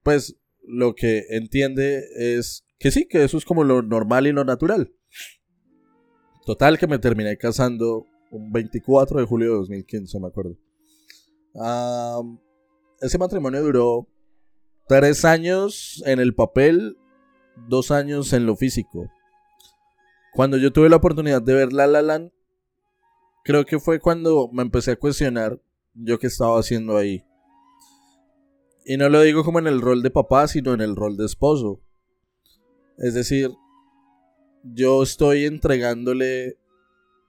[0.03, 4.45] pues lo que entiende es que sí, que eso es como lo normal y lo
[4.45, 4.93] natural.
[6.45, 10.57] Total que me terminé casando un 24 de julio de 2015, me acuerdo.
[11.55, 12.21] Ah,
[13.01, 14.07] ese matrimonio duró
[14.87, 16.97] tres años en el papel,
[17.67, 19.09] dos años en lo físico.
[20.33, 22.31] Cuando yo tuve la oportunidad de ver La La Land,
[23.43, 25.61] creo que fue cuando me empecé a cuestionar
[25.93, 27.23] yo qué estaba haciendo ahí.
[28.85, 31.25] Y no lo digo como en el rol de papá, sino en el rol de
[31.25, 31.81] esposo.
[32.97, 33.51] Es decir,
[34.63, 36.57] yo estoy entregándole,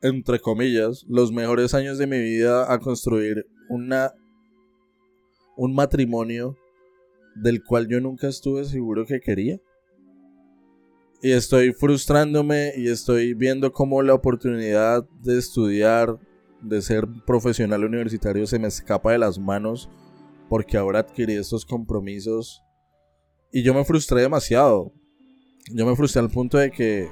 [0.03, 4.13] entre comillas, los mejores años de mi vida a construir una
[5.57, 6.57] un matrimonio
[7.35, 9.61] del cual yo nunca estuve seguro que quería.
[11.23, 16.19] Y estoy frustrándome y estoy viendo cómo la oportunidad de estudiar,
[16.61, 19.89] de ser profesional universitario se me escapa de las manos
[20.49, 22.63] porque ahora adquirí estos compromisos.
[23.51, 24.93] Y yo me frustré demasiado.
[25.73, 27.09] Yo me frustré al punto de que,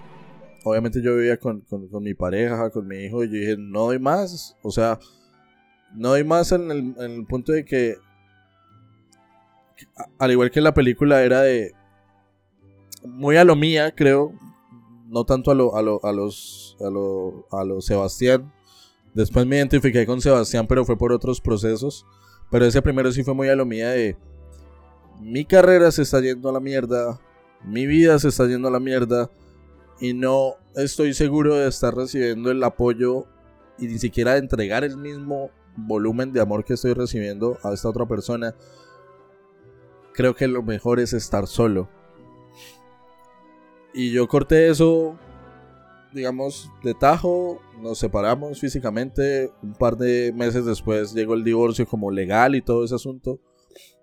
[0.64, 3.98] obviamente yo vivía con, con- mi pareja, con mi hijo, y yo dije, no doy
[3.98, 4.54] más.
[4.62, 4.98] O sea,
[5.94, 7.96] no doy más en el, en el punto de que
[10.18, 11.72] al igual que la película era de
[13.04, 14.32] muy a lo mía, creo,
[15.08, 18.52] no tanto a lo a lo a los a lo a lo Sebastián.
[19.14, 22.04] Después me identifiqué con Sebastián, pero fue por otros procesos,
[22.50, 24.16] pero ese primero sí fue muy a lo mía de
[25.20, 27.20] mi carrera se está yendo a la mierda,
[27.64, 29.30] mi vida se está yendo a la mierda
[30.00, 33.26] y no estoy seguro de estar recibiendo el apoyo
[33.78, 37.88] y ni siquiera de entregar el mismo volumen de amor que estoy recibiendo a esta
[37.88, 38.54] otra persona
[40.14, 41.88] creo que lo mejor es estar solo.
[43.92, 45.18] Y yo corté eso,
[46.12, 52.10] digamos, de tajo, nos separamos físicamente, un par de meses después llegó el divorcio como
[52.10, 53.40] legal y todo ese asunto,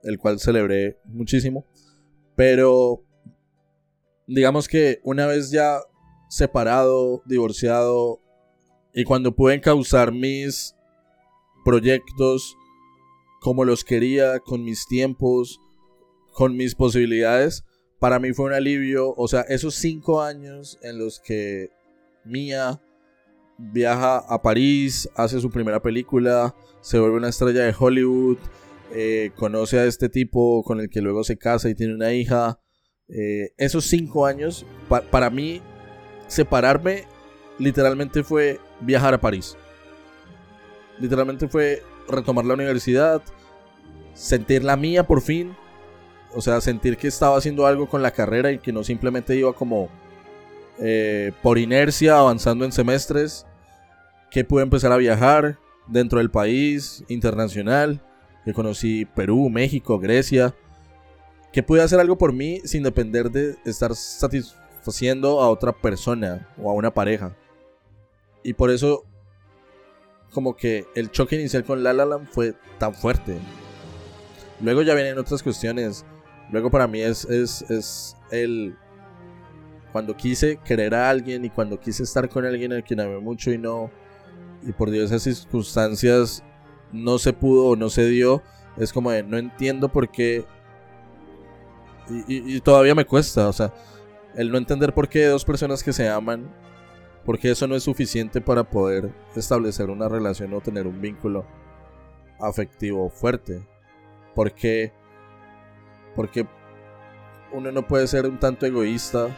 [0.03, 1.65] el cual celebré muchísimo.
[2.35, 3.03] Pero,
[4.27, 5.79] digamos que una vez ya
[6.29, 8.21] separado, divorciado,
[8.93, 10.75] y cuando pude encauzar mis
[11.63, 12.57] proyectos
[13.41, 15.59] como los quería, con mis tiempos,
[16.33, 17.63] con mis posibilidades,
[17.99, 19.13] para mí fue un alivio.
[19.15, 21.69] O sea, esos cinco años en los que
[22.23, 22.81] Mia
[23.57, 28.37] viaja a París, hace su primera película, se vuelve una estrella de Hollywood,
[28.93, 32.59] eh, conoce a este tipo con el que luego se casa y tiene una hija.
[33.13, 35.61] eh, esos cinco años, pa- para mí,
[36.27, 37.03] separarme
[37.59, 39.57] literalmente fue viajar a París.
[40.99, 43.21] Literalmente fue retomar la universidad,
[44.13, 45.53] sentir la mía por fin.
[46.33, 49.51] O sea, sentir que estaba haciendo algo con la carrera y que no simplemente iba
[49.53, 49.89] como
[50.79, 53.45] eh, por inercia avanzando en semestres.
[54.29, 58.01] Que pude empezar a viajar dentro del país, internacional.
[58.45, 60.55] Que conocí Perú, México, Grecia.
[61.51, 64.55] Que pude hacer algo por mí sin depender de estar satis-
[64.87, 67.35] siendo a otra persona o a una pareja.
[68.41, 69.03] Y por eso
[70.31, 73.37] como que el choque inicial con La La Land fue tan fuerte.
[74.61, 76.05] Luego ya vienen otras cuestiones.
[76.51, 78.75] Luego para mí es, es, es el...
[79.91, 83.51] Cuando quise querer a alguien y cuando quise estar con alguien a quien amé mucho
[83.51, 83.89] y no...
[84.63, 86.43] Y por diversas circunstancias
[86.91, 88.41] no se pudo o no se dio.
[88.77, 90.45] Es como de no entiendo por qué...
[92.27, 93.73] Y, y todavía me cuesta, o sea,
[94.35, 96.49] el no entender por qué dos personas que se aman
[97.25, 101.45] porque eso no es suficiente para poder establecer una relación o tener un vínculo
[102.39, 103.65] afectivo fuerte.
[104.33, 104.91] Porque,
[106.15, 106.47] porque
[107.53, 109.35] uno no puede ser un tanto egoísta,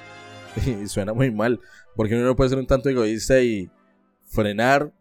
[0.66, 1.60] y suena muy mal,
[1.96, 3.70] porque uno no puede ser un tanto egoísta y
[4.28, 4.94] frenar.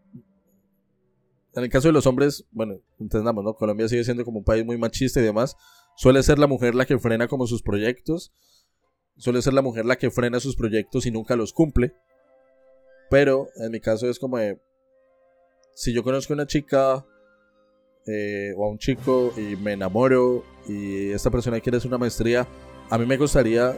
[1.54, 3.54] En el caso de los hombres, bueno, entendamos, ¿no?
[3.54, 5.56] Colombia sigue siendo como un país muy machista y demás.
[5.96, 8.32] Suele ser la mujer la que frena como sus proyectos.
[9.18, 11.94] Suele ser la mujer la que frena sus proyectos y nunca los cumple.
[13.10, 14.38] Pero en mi caso es como
[15.74, 17.04] si yo conozco a una chica
[18.06, 22.46] eh, o a un chico y me enamoro y esta persona quiere hacer una maestría,
[22.90, 23.76] a mí me gustaría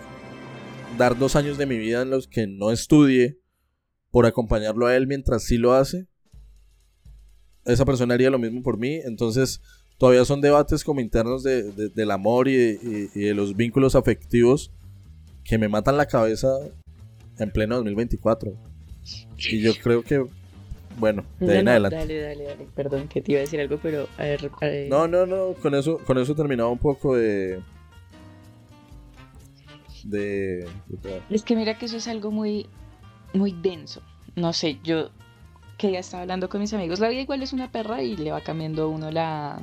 [0.98, 3.38] dar dos años de mi vida en los que no estudie
[4.10, 6.06] por acompañarlo a él mientras sí lo hace.
[7.64, 9.00] Esa persona haría lo mismo por mí.
[9.04, 9.60] Entonces,
[9.98, 14.70] todavía son debates como internos de, del amor y de los vínculos afectivos
[15.44, 16.48] que me matan la cabeza
[17.38, 18.52] en pleno 2024.
[19.50, 20.24] Y yo creo que,
[20.98, 21.96] bueno, de ahí en adelante.
[21.96, 22.68] Dale, dale, dale.
[22.74, 24.50] Perdón que te iba a decir algo, pero a ver.
[24.88, 25.54] No, no, no.
[25.54, 27.60] Con eso, con eso terminaba un poco de.
[30.04, 30.68] De,
[31.30, 32.66] Es que mira que eso es algo muy,
[33.32, 34.02] muy denso.
[34.36, 35.10] No sé, yo
[35.78, 37.00] que ya estaba hablando con mis amigos.
[37.00, 39.58] La vida igual es una perra y le va cambiando a uno la.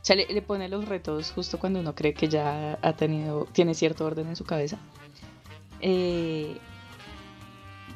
[0.00, 3.46] O sea, le, le pone los retos justo cuando uno cree que ya ha tenido,
[3.52, 4.78] tiene cierto orden en su cabeza.
[5.80, 6.56] Eh,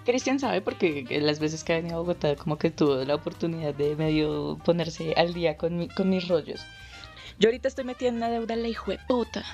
[0.04, 3.74] Cristian sabe porque las veces que ha venido a Bogotá como que tuvo la oportunidad
[3.74, 6.64] de medio ponerse al día con, con mis rollos.
[7.38, 9.44] Yo ahorita estoy metida en una deuda la hijo de puta.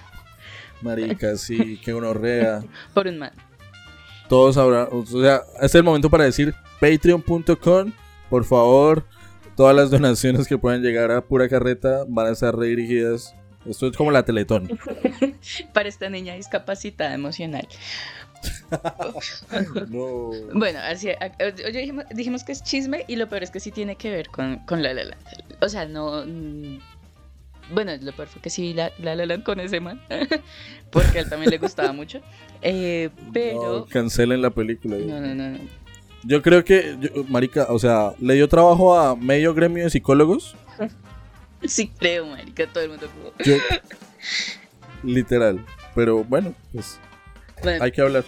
[0.82, 2.62] Marica, sí, qué gonorrea.
[2.94, 3.32] Por un man.
[4.28, 7.92] Todos habrán, o sea, este es el momento para decir patreon.com,
[8.28, 9.06] por favor,
[9.56, 13.34] todas las donaciones que puedan llegar a pura carreta van a estar redirigidas.
[13.64, 14.78] Esto es como la Teletón.
[15.72, 17.66] para esta niña discapacitada emocional.
[20.52, 21.10] Bueno, así,
[21.72, 24.58] dijimos, dijimos, que es chisme y lo peor es que sí tiene que ver con,
[24.60, 25.16] con La La Land.
[25.60, 26.24] O sea, no...
[26.26, 26.78] Mm,
[27.72, 30.00] bueno, lo peor fue que sí La La, Land con ese man,
[30.90, 32.20] porque a él también le gustaba mucho.
[32.62, 33.86] Eh, pero...
[33.86, 34.96] cancelen la película.
[34.96, 35.58] No, no, no,
[36.24, 40.56] Yo creo que, Marica, o sea, le dio trabajo a medio gremio de psicólogos.
[41.64, 43.08] sí, creo, Marica, todo el mundo.
[45.02, 45.64] literal.
[45.94, 47.00] Pero bueno, pues
[47.80, 48.24] hay que hablar.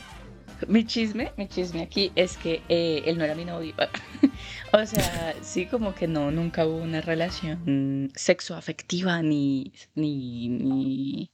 [0.68, 3.74] Mi chisme, mi chisme aquí es que eh, él no era mi novio.
[4.72, 11.30] o sea, sí, como que no, nunca hubo una relación sexoafectiva ni, ni, ni,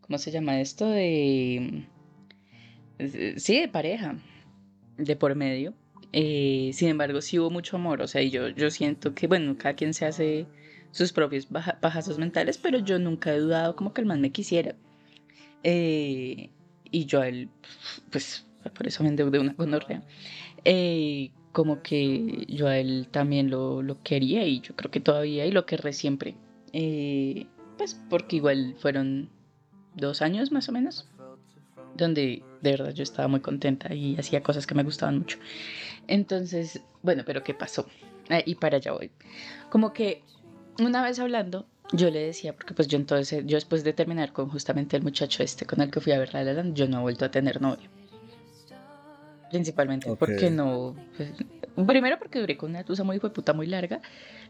[0.00, 0.88] ¿cómo se llama esto?
[0.88, 1.84] De,
[3.36, 4.16] sí, de pareja,
[4.96, 5.74] de por medio.
[6.12, 9.56] Eh, sin embargo, sí hubo mucho amor, o sea, y yo, yo siento que, bueno,
[9.58, 10.46] cada quien se hace
[10.92, 14.74] sus propios pajazos mentales, pero yo nunca he dudado como que el man me quisiera.
[15.62, 16.50] Eh,
[16.90, 17.48] y yo a él,
[18.10, 20.02] pues por eso me endeudé una gonorrea,
[20.64, 25.46] eh, como que yo a él también lo, lo, quería y yo creo que todavía
[25.46, 26.36] y lo querré siempre.
[26.72, 29.30] Eh, pues porque igual fueron
[29.94, 31.08] dos años más o menos,
[31.94, 35.38] donde de verdad yo estaba muy contenta y hacía cosas que me gustaban mucho.
[36.06, 37.86] Entonces, bueno, pero ¿qué pasó?
[38.28, 39.10] Ah, y para allá voy.
[39.70, 40.22] Como que
[40.78, 44.48] una vez hablando, yo le decía, porque pues yo entonces, yo después de terminar con
[44.48, 47.02] justamente el muchacho este con el que fui a ver La La yo no he
[47.02, 47.88] vuelto a tener novio.
[49.50, 50.94] Principalmente porque no...
[51.16, 51.32] Pues,
[51.86, 54.00] primero porque duré con una tusa muy puta muy larga.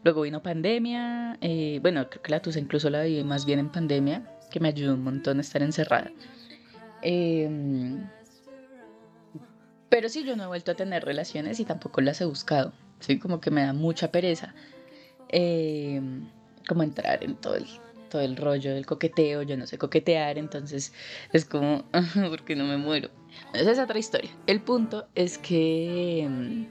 [0.04, 1.38] Luego vino pandemia.
[1.40, 4.68] Eh, bueno, creo que la tusa incluso la vi más bien en pandemia, que me
[4.68, 6.10] ayudó un montón a estar encerrada.
[7.00, 8.06] Em,
[9.88, 12.72] pero sí, yo no he vuelto a tener relaciones y tampoco las he buscado.
[12.98, 14.54] Sí, como que me da mucha pereza.
[15.30, 16.02] Eh,
[16.68, 17.66] como entrar en todo el,
[18.10, 20.92] todo el rollo del coqueteo, yo no sé coquetear, entonces
[21.32, 21.84] es como,
[22.30, 23.08] porque no me muero.
[23.54, 24.30] Esa es otra historia.
[24.46, 26.64] El punto es que mm,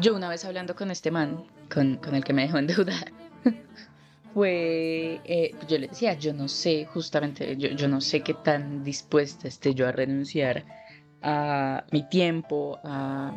[0.00, 3.12] yo una vez hablando con este man, con, con el que me dejó endeudar,
[4.34, 8.84] fue, eh, yo le decía, yo no sé, justamente, yo, yo no sé qué tan
[8.84, 10.64] dispuesta esté yo a renunciar
[11.22, 13.32] a mi tiempo, a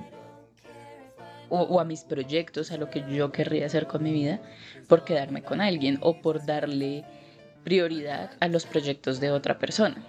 [1.52, 4.42] o, a mis proyectos, a lo que yo querría hacer con mi vida,
[4.88, 7.04] por quedarme con alguien o por darle
[7.64, 10.04] prioridad a los proyectos de otra persona.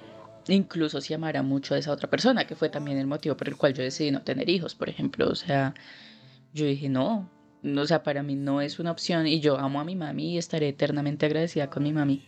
[0.48, 3.56] incluso si amara mucho a esa otra persona, que fue también el motivo por el
[3.56, 5.28] cual yo decidí no tener hijos, por ejemplo.
[5.28, 5.74] O sea,
[6.52, 7.28] yo dije, no,
[7.64, 10.38] o sea, para mí no es una opción y yo amo a mi mami y
[10.38, 12.26] estaré eternamente agradecida con mi mami.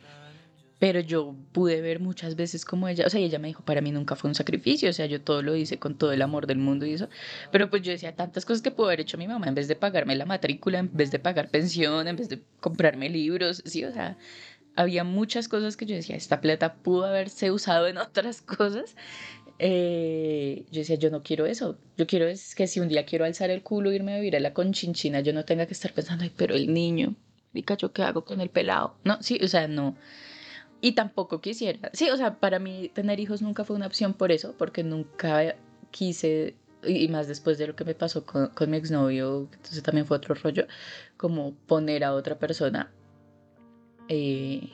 [0.78, 3.92] Pero yo pude ver muchas veces como ella, o sea, ella me dijo, para mí
[3.92, 6.58] nunca fue un sacrificio, o sea, yo todo lo hice con todo el amor del
[6.58, 7.08] mundo y eso.
[7.52, 9.76] Pero pues yo decía tantas cosas que pudo haber hecho mi mamá en vez de
[9.76, 13.92] pagarme la matrícula, en vez de pagar pensión, en vez de comprarme libros, sí, o
[13.92, 14.18] sea,
[14.76, 18.96] había muchas cosas que yo decía, esta plata pudo haberse usado en otras cosas.
[19.58, 21.78] Eh, yo decía, yo no quiero eso.
[21.96, 24.40] Yo quiero es que si un día quiero alzar el culo, irme a vivir a
[24.40, 27.14] la conchinchina, yo no tenga que estar pensando, ay, pero el niño,
[27.52, 28.96] pica, ¿yo qué hago con el pelado?
[29.04, 29.96] No, sí, o sea, no.
[30.80, 31.90] Y tampoco quisiera.
[31.92, 35.56] Sí, o sea, para mí tener hijos nunca fue una opción por eso, porque nunca
[35.90, 36.56] quise,
[36.86, 40.16] y más después de lo que me pasó con, con mi exnovio, entonces también fue
[40.16, 40.66] otro rollo,
[41.16, 42.92] como poner a otra persona
[44.08, 44.68] eh,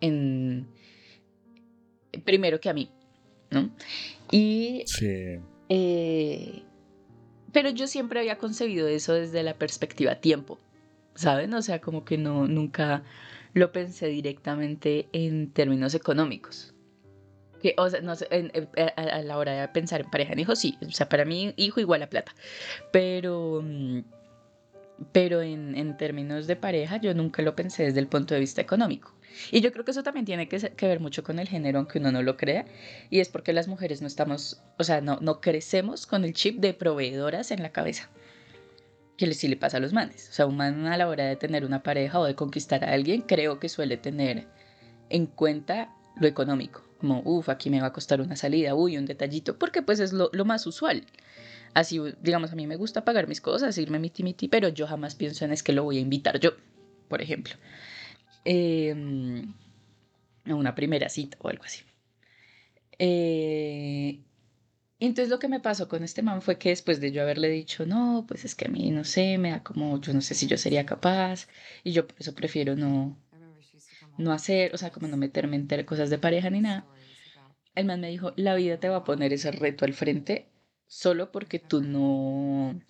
[0.00, 0.66] en,
[2.24, 2.90] primero que a mí,
[3.50, 3.70] ¿no?
[4.30, 4.82] Y...
[4.86, 5.38] Sí.
[5.68, 6.62] eh,
[7.52, 10.58] pero yo siempre había concebido eso desde la perspectiva tiempo,
[11.14, 11.52] ¿saben?
[11.54, 13.02] O sea, como que no, nunca
[13.54, 16.74] lo pensé directamente en términos económicos.
[17.62, 20.32] Que, o sea, no sé, en- en- a, a la hora de pensar en pareja
[20.32, 20.78] en hijos, sí.
[20.86, 22.34] O sea, para mí, hijo igual a plata.
[22.92, 24.00] Pero, mm,
[25.12, 28.60] pero en, en términos de pareja, yo nunca lo pensé desde el punto de vista
[28.60, 29.14] económico.
[29.50, 31.98] Y yo creo que eso también tiene que, que ver mucho con el género, aunque
[31.98, 32.66] uno no lo crea.
[33.10, 36.60] Y es porque las mujeres no estamos, o sea, no, no crecemos con el chip
[36.60, 38.10] de proveedoras en la cabeza.
[39.20, 40.30] Que sí le pasa a los manes.
[40.30, 42.94] O sea, un man a la hora de tener una pareja o de conquistar a
[42.94, 44.46] alguien, creo que suele tener
[45.10, 46.82] en cuenta lo económico.
[46.98, 50.14] Como, uff, aquí me va a costar una salida, uy, un detallito, porque pues es
[50.14, 51.04] lo, más usual.
[51.74, 55.16] Así, digamos, a mí me gusta pagar mis cosas, irme miti miti, pero yo jamás
[55.16, 56.52] pienso en es que lo voy a invitar yo,
[57.08, 57.56] por ejemplo.
[58.46, 59.44] Eh,
[60.46, 61.82] a una primera cita o algo así.
[62.98, 64.20] Eh,
[65.06, 67.86] entonces lo que me pasó con este man fue que después de yo haberle dicho,
[67.86, 70.46] no, pues es que a mí no sé, me da como, yo no sé si
[70.46, 71.48] yo sería capaz,
[71.84, 73.16] y yo por eso prefiero no,
[74.18, 76.86] no hacer, o sea, como no meterme en cosas de pareja ni nada.
[77.74, 80.48] El man me dijo, la vida te va a poner ese reto al frente
[80.86, 82.80] solo porque tú no,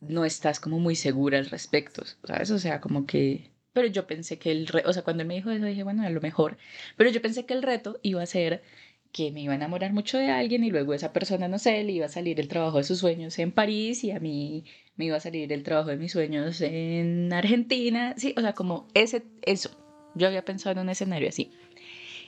[0.00, 2.50] no estás como muy segura al respecto, ¿sabes?
[2.50, 3.50] O sea, como que...
[3.72, 6.02] Pero yo pensé que el reto, o sea, cuando él me dijo eso dije, bueno,
[6.02, 6.58] a lo mejor,
[6.96, 8.62] pero yo pensé que el reto iba a ser
[9.12, 11.92] que me iba a enamorar mucho de alguien y luego esa persona, no sé, le
[11.92, 14.64] iba a salir el trabajo de sus sueños en París y a mí
[14.96, 18.88] me iba a salir el trabajo de mis sueños en Argentina, sí, o sea, como
[18.94, 19.70] ese, eso,
[20.14, 21.52] yo había pensado en un escenario así.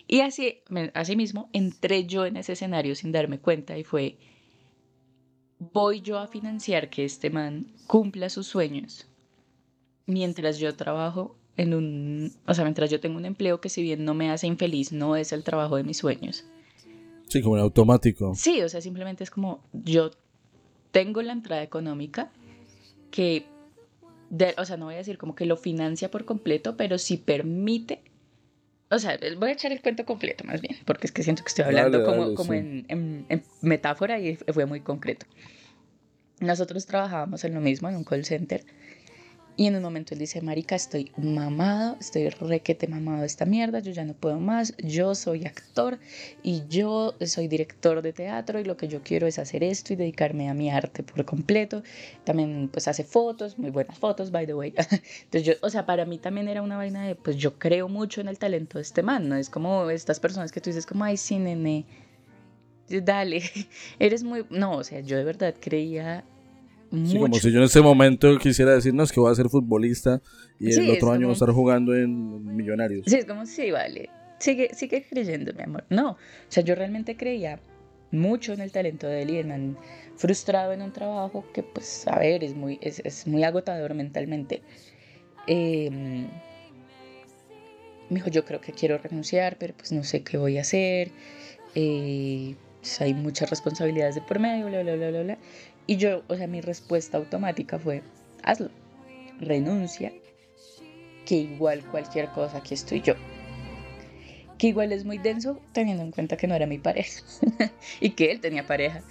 [0.06, 0.58] Y así,
[0.92, 4.18] así mismo, entré yo en ese escenario sin darme cuenta y fue,
[5.58, 9.08] voy yo a financiar que este man cumpla sus sueños
[10.06, 14.04] mientras yo trabajo en un, o sea, mientras yo tengo un empleo que si bien
[14.04, 16.44] no me hace infeliz, no es el trabajo de mis sueños.
[17.28, 18.34] Sí, como en automático.
[18.34, 20.10] Sí, o sea, simplemente es como yo
[20.92, 22.30] tengo la entrada económica
[23.10, 23.44] que,
[24.30, 27.16] de- o sea, no voy a decir como que lo financia por completo, pero sí
[27.16, 28.02] permite,
[28.90, 31.48] o sea, voy a echar el cuento completo más bien, porque es que siento que
[31.48, 32.58] estoy hablando Dale, como, dale, como sí.
[32.58, 35.26] en, en- en metáfora y fue muy concreto.
[36.40, 38.64] Nosotros trabajábamos en lo mismo, en un call center.
[39.56, 43.78] Y en un momento él dice, Marica, estoy mamado, estoy requete mamado de esta mierda,
[43.78, 46.00] yo ya no puedo más, yo soy actor
[46.42, 49.96] y yo soy director de teatro y lo que yo quiero es hacer esto y
[49.96, 51.84] dedicarme a mi arte por completo.
[52.24, 54.74] También pues hace fotos, muy buenas fotos, by the way.
[55.24, 58.20] Entonces yo, o sea, para mí también era una vaina de, pues yo creo mucho
[58.20, 59.36] en el talento de este man, ¿no?
[59.36, 61.86] Es como estas personas que tú dices como, ay, sí, nene,
[62.88, 63.42] dale,
[64.00, 64.46] eres muy...
[64.50, 66.24] No, o sea, yo de verdad creía
[66.94, 67.12] mucho.
[67.12, 70.20] Sí, como si yo en este momento quisiera decirnos que voy a ser futbolista
[70.58, 73.04] y Sí, el otro año voy a como- estar jugando en Millonarios.
[73.06, 74.08] Sí, es como, sí, vale.
[74.38, 75.84] Sigue, sigue creyendo, mi amor.
[75.90, 76.16] No, o
[76.48, 77.60] sea, yo realmente creía
[78.10, 79.76] mucho en el talento de él y el man
[80.16, 84.62] frustrado en un trabajo que, pues, a ver, es muy, es, es muy agotador mentalmente.
[85.46, 85.90] Eh,
[88.10, 91.10] me dijo, yo creo que quiero renunciar, pero pues no sé qué voy a hacer.
[91.74, 95.38] Eh, pues, hay muchas responsabilidades de por medio, bla, bla, bla, bla, bla.
[95.86, 98.02] Y yo, o sea, mi respuesta automática fue,
[98.42, 98.70] hazlo,
[99.40, 100.12] renuncia,
[101.26, 103.14] que igual cualquier cosa, aquí estoy yo.
[104.58, 107.22] Que igual es muy denso teniendo en cuenta que no era mi pareja
[108.00, 109.02] y que él tenía pareja.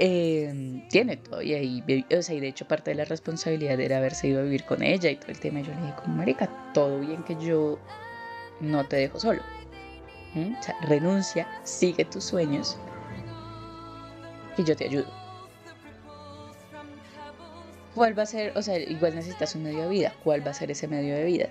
[0.00, 3.96] Eh, tiene todavía y, vi- o sea, y de hecho parte de la responsabilidad era
[3.96, 5.60] haberse ido a vivir con ella y todo el tema.
[5.60, 7.78] Yo le dije, como marica, todo bien que yo
[8.60, 9.42] no te dejo solo.
[10.34, 10.54] ¿Mm?
[10.58, 12.76] O sea, renuncia, sigue tus sueños
[14.56, 15.06] y yo te ayudo.
[17.98, 18.56] ¿Cuál va a ser?
[18.56, 20.14] O sea, igual necesitas un medio de vida.
[20.22, 21.48] ¿Cuál va a ser ese medio de vida?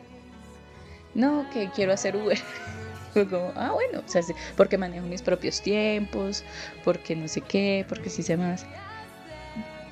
[1.14, 2.38] No, que quiero hacer Uber.
[3.14, 4.22] Como, ah, bueno, o sea,
[4.56, 6.45] porque manejo mis propios tiempos,
[6.86, 8.66] porque no sé qué, porque sí sé más.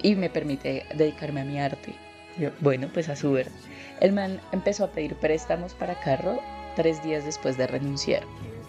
[0.01, 1.93] Y me permite dedicarme a mi arte.
[2.37, 3.49] Yo, bueno, pues a su ver.
[3.99, 6.41] El man empezó a pedir préstamos para carro
[6.77, 8.23] tres días después de renunciar,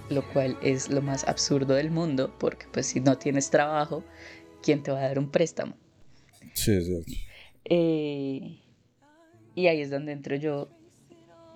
[0.08, 4.02] lo cual es lo más absurdo del mundo, porque pues si no tienes trabajo,
[4.60, 5.76] ¿quién te va a dar un préstamo?
[6.54, 7.25] Sí, es cierto.
[7.68, 8.60] Eh,
[9.54, 10.68] y ahí es donde entro yo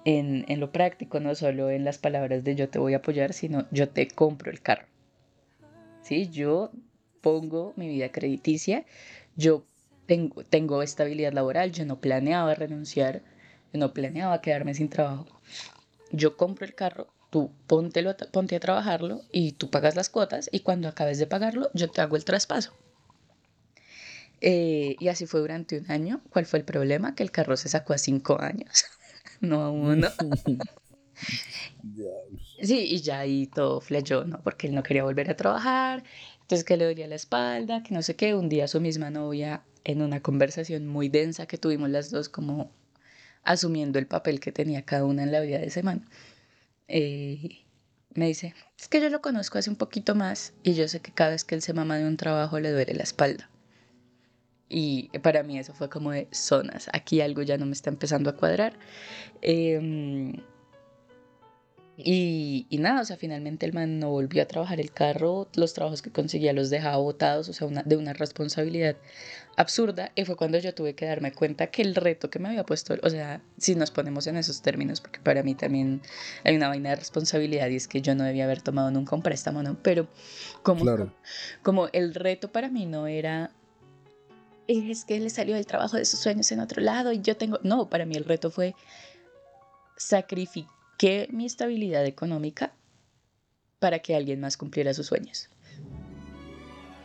[0.04, 3.32] en, en lo práctico, no solo en las palabras de yo te voy a apoyar,
[3.32, 4.86] sino yo te compro el carro.
[6.02, 6.28] ¿Sí?
[6.30, 6.72] Yo
[7.20, 8.84] pongo mi vida crediticia,
[9.36, 9.64] yo
[10.06, 13.22] tengo, tengo estabilidad laboral, yo no planeaba renunciar,
[13.72, 15.26] yo no planeaba quedarme sin trabajo.
[16.10, 20.60] Yo compro el carro, tú póntelo, ponte a trabajarlo y tú pagas las cuotas y
[20.60, 22.72] cuando acabes de pagarlo yo te hago el traspaso.
[24.40, 26.22] Eh, y así fue durante un año.
[26.30, 27.14] ¿Cuál fue el problema?
[27.14, 28.84] Que el carro se sacó a cinco años,
[29.40, 30.08] no a uno.
[32.62, 34.42] Sí, y ya ahí todo fleyó, ¿no?
[34.42, 36.02] Porque él no quería volver a trabajar,
[36.42, 38.34] entonces que le dolía la espalda, que no sé qué.
[38.34, 42.70] Un día su misma novia, en una conversación muy densa que tuvimos las dos, como
[43.42, 46.06] asumiendo el papel que tenía cada una en la vida de ese man,
[46.88, 47.64] eh,
[48.14, 51.12] me dice, es que yo lo conozco hace un poquito más y yo sé que
[51.12, 53.48] cada vez que él se mama de un trabajo le duele la espalda.
[54.70, 56.88] Y para mí eso fue como de zonas.
[56.92, 58.78] Aquí algo ya no me está empezando a cuadrar.
[59.42, 60.32] Em,
[62.02, 65.48] y, y nada, o sea, finalmente el man no volvió a trabajar el carro.
[65.54, 68.96] Los trabajos que conseguía los dejaba botados, o sea, una, de una responsabilidad
[69.56, 70.10] absurda.
[70.14, 72.94] Y fue cuando yo tuve que darme cuenta que el reto que me había puesto,
[73.02, 76.00] o sea, si nos ponemos en esos términos, porque para mí también
[76.44, 79.22] hay una vaina de responsabilidad y es que yo no debía haber tomado nunca un
[79.22, 79.76] préstamo, ¿no?
[79.82, 80.08] Pero
[80.62, 81.12] como, Claro.
[81.62, 83.50] como el reto para mí no era
[84.70, 87.58] es que le salió el trabajo de sus sueños en otro lado y yo tengo,
[87.62, 88.74] no, para mí el reto fue
[89.96, 92.72] sacrifiqué mi estabilidad económica
[93.78, 95.48] para que alguien más cumpliera sus sueños.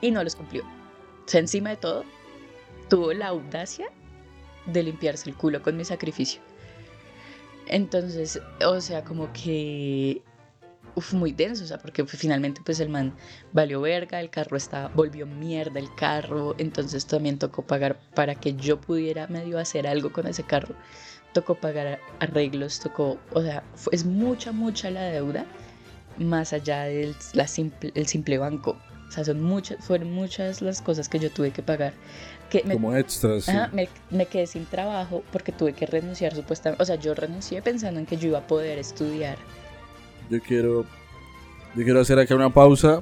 [0.02, 0.64] Y no los cumplió.
[0.64, 2.04] O sea, encima de todo,
[2.90, 3.88] tuvo la audacia
[4.68, 6.42] de limpiarse el culo con mi sacrificio.
[7.68, 10.22] Entonces, o sea, como que
[10.96, 13.14] uf, muy denso, o sea, porque finalmente pues el man
[13.54, 18.54] valió verga, el carro está, volvió mierda el carro, entonces también tocó pagar para que
[18.56, 20.76] yo pudiera medio hacer algo con ese carro,
[21.34, 25.46] tocó pagar arreglos, tocó, o sea, fue- es mucha, mucha la deuda,
[26.18, 28.78] más allá del la simple, el simple banco,
[29.08, 31.94] o sea, son muchas, fueron muchas las cosas que yo tuve que pagar,
[32.50, 33.52] que me Como extras, sí.
[33.74, 36.82] Me, me quedé sin trabajo porque tuve que renunciar supuestamente.
[36.82, 39.38] O sea, yo renuncié pensando en que yo iba a poder estudiar.
[40.30, 40.86] Yo quiero,
[41.76, 43.02] yo quiero hacer acá una pausa.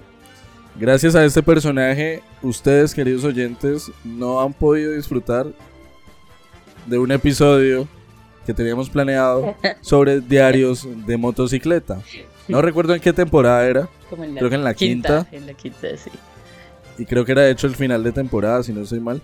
[0.75, 5.45] Gracias a este personaje, ustedes, queridos oyentes, no han podido disfrutar
[6.87, 7.87] de un episodio
[8.45, 12.01] que teníamos planeado sobre diarios de motocicleta.
[12.47, 15.27] No recuerdo en qué temporada era, Como en la Creo que en la quinta.
[15.31, 16.09] En la quinta, sí.
[16.97, 19.21] y creo que era de hecho el final de temporada, si no estoy mal.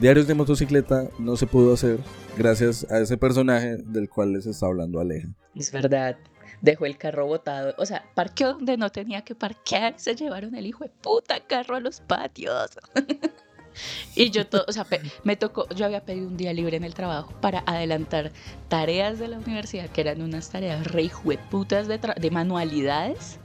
[0.00, 1.98] Diarios de motocicleta no se pudo hacer
[2.36, 5.28] gracias a ese personaje del cual les está hablando Aleja.
[5.56, 6.16] Es verdad.
[6.60, 7.74] Dejó el carro botado.
[7.78, 9.94] O sea, parqueó donde no tenía que parquear.
[9.96, 12.78] Se llevaron el hijo de puta carro a los patios.
[14.16, 14.86] y yo todo, o sea,
[15.24, 18.32] me tocó, yo había pedido un día libre en el trabajo para adelantar
[18.68, 23.38] tareas de la universidad, que eran unas tareas re hijueputas de, de manualidades.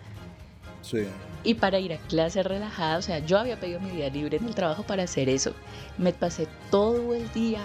[0.81, 1.05] Sí.
[1.43, 4.47] Y para ir a clase relajada, o sea, yo había pedido mi día libre en
[4.47, 5.53] el trabajo para hacer eso.
[5.97, 7.61] Me pasé todo el día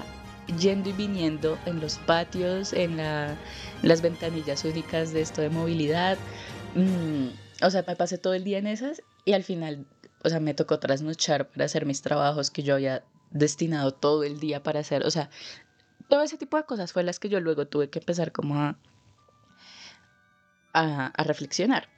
[0.49, 3.39] yendo y viniendo en los patios, en la-
[3.83, 6.25] las ventanillas únicas de esto de movilidad.
[6.75, 7.29] Mm,
[7.63, 9.87] o sea, me pasé todo el día en esas y al final,
[10.25, 14.41] o sea, me tocó trasnochar para hacer mis trabajos que yo había destinado todo el
[14.41, 15.05] día para hacer.
[15.07, 15.31] O sea,
[16.09, 18.79] todo ese tipo de cosas fue las que yo luego tuve que empezar como a,
[20.73, 21.89] a reflexionar.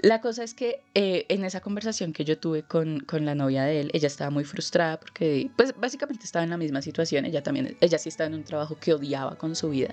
[0.00, 3.64] La cosa es que eh, en esa conversación que yo tuve con, con la novia
[3.64, 7.42] de él, ella estaba muy frustrada porque, pues básicamente estaba en la misma situación, ella
[7.42, 9.92] también, ella sí estaba en un trabajo que odiaba con su vida,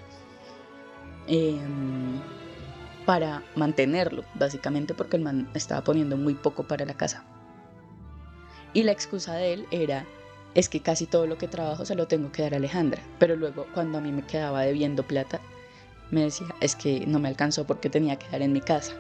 [1.28, 2.22] em,
[3.08, 7.24] para mantenerlo, básicamente porque el man estaba poniendo muy poco para la casa.
[8.74, 10.06] Y la excusa de él era,
[10.54, 13.36] es que casi todo lo que trabajo se lo tengo que dar a Alejandra, pero
[13.36, 15.42] luego cuando a mí me quedaba debiendo plata,
[16.12, 18.94] me decía, es que no me alcanzó porque tenía que dar en mi casa.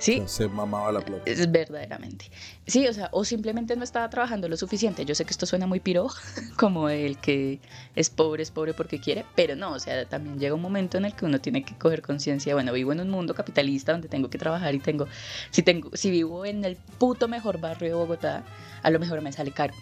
[0.00, 1.22] Se mamaba la plata.
[1.26, 2.30] Es verdaderamente.
[2.66, 5.04] Sí, o sea, o simplemente no estaba trabajando lo suficiente.
[5.04, 6.08] Yo sé que esto suena muy piro,
[6.56, 7.60] como el que
[7.94, 11.04] es pobre, es pobre porque quiere, pero no, o sea, también llega un momento en
[11.04, 14.30] el que uno tiene que coger conciencia, bueno, vivo en un mundo capitalista donde tengo
[14.30, 15.06] que trabajar y tengo,
[15.50, 18.44] si tengo, si vivo en el puto mejor barrio de Bogotá,
[18.82, 19.74] a lo mejor me sale caro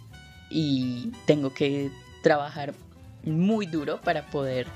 [0.50, 1.90] y tengo que
[2.22, 2.74] trabajar
[3.24, 4.66] muy duro para poder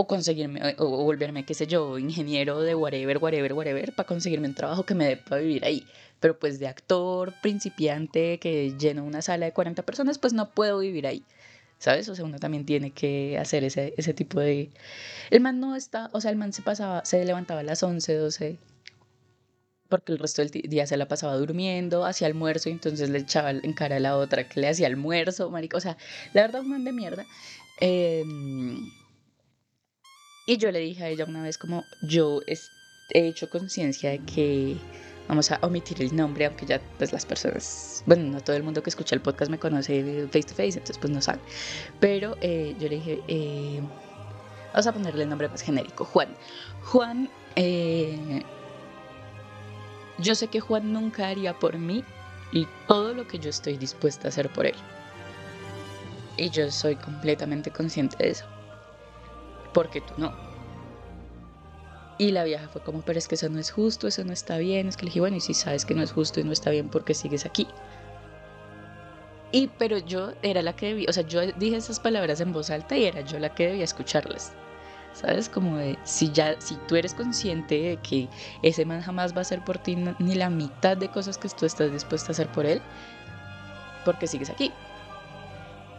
[0.00, 4.54] o conseguirme, o, volverme, qué sé yo, ingeniero de whatever, whatever, whatever, para conseguirme un
[4.54, 5.84] trabajo que me dé para vivir ahí.
[6.20, 10.78] Pero pues de actor principiante que lleno una sala de 40 personas, pues no puedo
[10.78, 11.24] vivir ahí.
[11.78, 12.08] ¿Sabes?
[12.08, 14.70] O sea, uno también tiene que hacer ese, ese tipo de...
[15.30, 18.14] El man no está, o sea, el man se pasaba, se levantaba a las 11,
[18.14, 18.58] 12,
[19.88, 23.50] porque el resto del día se la pasaba durmiendo, hacía almuerzo y entonces le echaba
[23.50, 25.76] en cara a la otra que le hacía almuerzo, marica.
[25.76, 25.96] O sea,
[26.34, 27.26] la verdad, un man de mierda.
[27.80, 28.90] Em,
[30.48, 34.78] y yo le dije a ella una vez como, yo he hecho conciencia de que
[35.28, 38.82] vamos a omitir el nombre, aunque ya pues las personas, bueno, no todo el mundo
[38.82, 41.40] que escucha el podcast me conoce face to face, entonces pues no sabe.
[42.00, 43.82] Pero eh, yo le dije, eh,
[44.72, 46.34] vamos a ponerle el nombre más genérico, Juan.
[46.82, 48.42] Juan, eh,
[50.16, 52.02] yo sé que Juan nunca haría por mí
[52.52, 54.76] y todo lo que yo estoy dispuesta a hacer por él.
[56.38, 58.46] Y yo soy completamente consciente de eso.
[59.72, 60.32] Porque tú no.
[62.18, 64.58] Y la vieja fue como, pero es que eso no es justo, eso no está
[64.58, 64.88] bien.
[64.88, 66.70] Es que le dije, bueno, y si sabes que no es justo y no está
[66.70, 67.68] bien, ¿por qué sigues aquí?
[69.52, 72.70] Y pero yo era la que debía, o sea, yo dije esas palabras en voz
[72.70, 74.52] alta y era yo la que debía escucharlas.
[75.14, 75.48] ¿Sabes?
[75.48, 78.28] Como de, si ya, si tú eres consciente de que
[78.62, 81.66] ese man jamás va a hacer por ti ni la mitad de cosas que tú
[81.66, 82.80] estás dispuesta a hacer por él,
[84.04, 84.72] ¿por qué sigues aquí?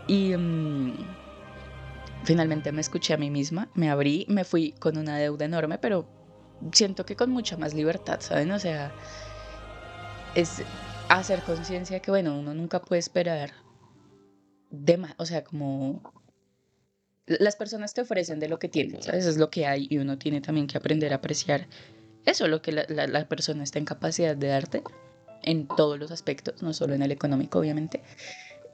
[0.07, 0.93] Y mm,
[2.29, 6.07] finalmente me escuché a mí misma, me abrí, me fui con una deuda enorme, pero
[6.73, 8.51] siento que con mucha más libertad, ¿saben?
[8.51, 8.93] O sea,
[10.35, 10.63] es
[11.07, 13.51] hacer conciencia que, bueno, uno nunca puede esperar
[14.69, 16.03] de más, o sea, como
[17.25, 19.25] las personas te ofrecen de lo que tienen, ¿sabes?
[19.25, 21.67] Es lo que hay y uno tiene también que aprender a apreciar
[22.25, 24.83] eso, lo que la, la- la persona está en capacidad de darte
[25.41, 28.03] en todos los aspectos, no solo en el económico, obviamente.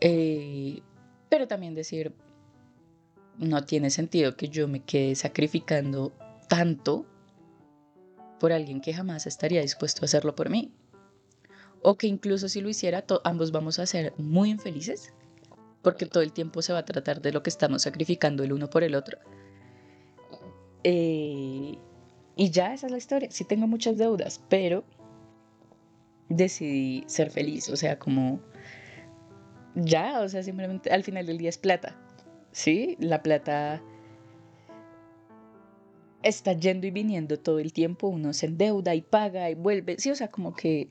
[0.02, 0.82] Eh,
[1.30, 2.14] pero también decir,
[3.38, 6.12] no tiene sentido que yo me quede sacrificando
[6.48, 7.06] tanto
[8.40, 10.72] por alguien que jamás estaría dispuesto a hacerlo por mí.
[11.82, 15.14] O que incluso si lo hiciera, ambos vamos a ser muy infelices
[15.82, 18.72] porque todo el tiempo se va a tratar de lo que estamos sacrificando el uno
[18.72, 19.20] por el otro.
[20.84, 21.78] Eh,
[22.36, 23.30] y ya esa es la historia.
[23.30, 24.84] Sí tengo muchas deudas, pero
[26.28, 27.70] decidí ser feliz.
[27.70, 28.40] O sea, como
[29.76, 31.96] ya, o sea, simplemente al final del día es plata.
[32.56, 32.96] ¿Sí?
[33.02, 33.84] La plata
[36.24, 38.08] está yendo y viniendo todo el tiempo.
[38.08, 39.98] Uno se endeuda y paga y vuelve.
[40.00, 40.88] Sí, o sea, como que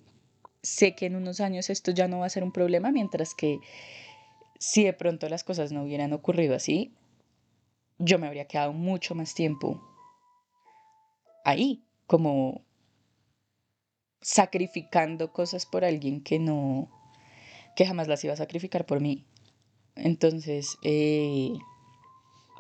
[0.62, 3.60] sé que en unos años esto ya no va a ser un problema, mientras que
[4.58, 6.92] si de pronto las cosas no hubieran ocurrido así,
[7.98, 9.80] yo me habría quedado mucho más tiempo
[11.46, 12.60] ahí, como
[14.20, 16.90] sacrificando cosas por alguien que no,
[17.74, 19.24] que jamás las iba a sacrificar por mí.
[19.96, 21.52] Entonces, eh,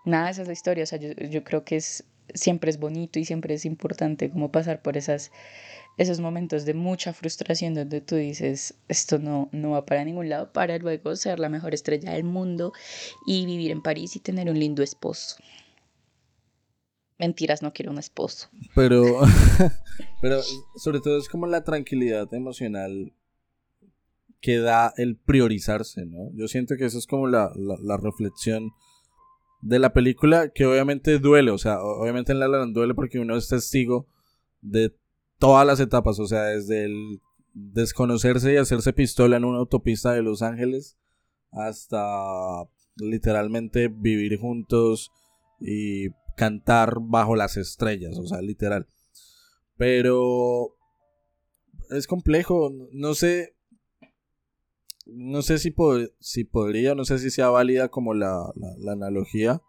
[0.04, 0.84] nada, esa es la historia.
[0.84, 4.50] O sea, yo, yo creo que es, siempre es bonito y siempre es importante como
[4.50, 5.30] pasar por esas,
[5.96, 10.52] esos momentos de mucha frustración donde tú dices, esto no, no va para ningún lado,
[10.52, 12.72] para luego ser la mejor estrella del mundo
[13.26, 15.36] y vivir en París y tener un lindo esposo.
[17.18, 18.48] Mentiras, no quiero un esposo.
[18.74, 19.20] Pero,
[20.20, 20.42] pero
[20.76, 23.12] sobre todo es como la tranquilidad emocional
[24.44, 26.30] que da el priorizarse, ¿no?
[26.34, 28.72] Yo siento que eso es como la, la, reflexión
[29.62, 33.18] de la película que obviamente duele, o sea, obviamente en La La Land duele porque
[33.18, 34.06] uno es testigo
[34.60, 34.94] de
[35.38, 37.22] todas las etapas, o sea, desde el
[37.54, 40.98] desconocerse y hacerse pistola en una autopista de Los Ángeles
[41.50, 42.04] hasta
[42.96, 45.10] literalmente vivir juntos
[45.58, 48.88] y cantar bajo las estrellas, o sea, literal.
[49.78, 50.76] Pero
[51.88, 53.53] es complejo, no sé,
[55.06, 55.74] no sé si,
[56.20, 59.60] si podría, no sé si sea válida como la, la- la analogía,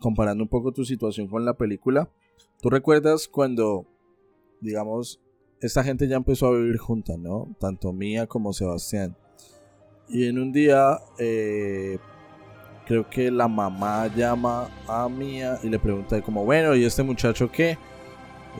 [0.00, 2.10] comparando un poco tu situación con la película.
[2.60, 3.86] ¿Tú recuerdas cuando,
[4.60, 5.20] digamos,
[5.60, 7.54] esta gente ya empezó a vivir junta, ¿no?
[7.60, 9.16] Tanto Mía como Sebastián.
[10.08, 11.98] Y en un día, eh,
[12.86, 17.50] creo que la mamá llama a Mía y le pregunta como, bueno, ¿y este muchacho
[17.50, 17.78] qué?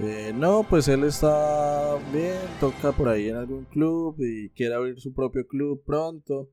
[0.00, 4.98] Eh, no, pues él está bien, toca por ahí en algún club y quiere abrir
[4.98, 6.50] su propio club pronto,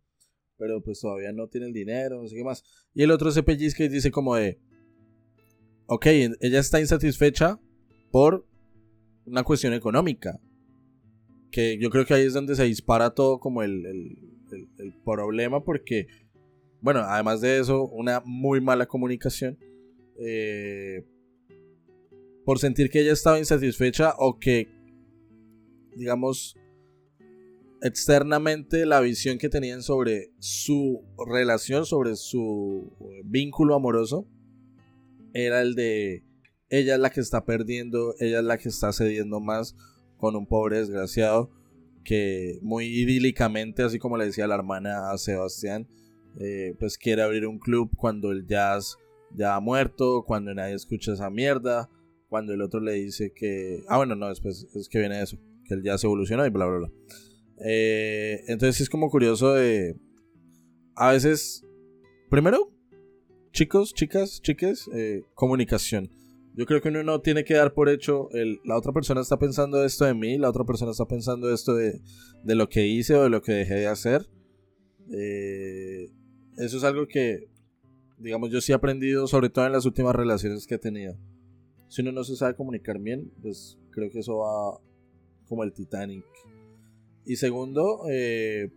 [0.57, 2.63] pero pues todavía no tiene el dinero, no sé qué más.
[2.93, 4.59] Y el otro se pellizca y dice como de,
[5.87, 7.59] ok, ella está insatisfecha
[8.11, 8.45] por
[9.25, 10.39] una cuestión económica,
[11.49, 14.17] que yo creo que ahí es donde se dispara todo como el,
[15.05, 16.07] problema, porque,
[16.81, 19.57] bueno, además de eso, una muy mala comunicación.
[20.19, 21.05] Eh,
[22.49, 24.67] por sentir que ella estaba insatisfecha o que,
[25.95, 26.55] digamos,
[27.83, 32.91] externamente la visión que tenían sobre su relación, sobre su
[33.23, 34.27] vínculo amoroso,
[35.35, 36.23] era el de
[36.71, 39.75] ella es la que está perdiendo, ella es la que está cediendo más
[40.17, 41.51] con un pobre desgraciado
[42.03, 45.87] que muy idílicamente, así como le decía la hermana a Sebastián,
[46.39, 48.97] eh, pues quiere abrir un club cuando el jazz
[49.35, 51.91] ya ha muerto, cuando nadie escucha esa mierda,
[52.29, 53.83] cuando el otro le dice que...
[53.87, 56.77] Ah, bueno, no, después es que viene eso, que el jazz evolucionó y bla, bla,
[56.77, 56.91] bla.
[57.65, 59.97] Eh, entonces es como curioso de...
[60.95, 61.65] A veces,
[62.29, 62.71] primero,
[63.51, 66.11] chicos, chicas, chiques, eh, comunicación.
[66.55, 69.39] Yo creo que uno no tiene que dar por hecho, el, la otra persona está
[69.39, 72.01] pensando esto de mí, la otra persona está pensando esto de,
[72.43, 74.29] de lo que hice o de lo que dejé de hacer.
[75.11, 76.11] Eh,
[76.57, 77.47] eso es algo que,
[78.17, 81.17] digamos, yo sí he aprendido, sobre todo en las últimas relaciones que he tenido.
[81.89, 84.79] Si uno no se sabe comunicar bien, pues creo que eso va
[85.47, 86.25] como el Titanic.
[87.25, 88.71] Y segundo, eh,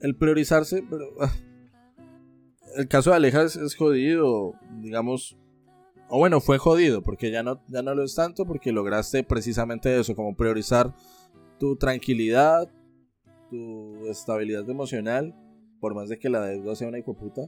[0.00, 1.06] el priorizarse, pero...
[2.76, 5.36] el caso de Aleja es, es jodido, digamos,
[6.08, 9.98] o bueno, fue jodido, porque ya no, ya no lo es tanto, porque lograste precisamente
[9.98, 10.94] eso, como priorizar
[11.58, 12.68] tu tranquilidad,
[13.48, 15.34] tu estabilidad emocional,
[15.80, 17.42] por más de que la deuda sea una hipoputa,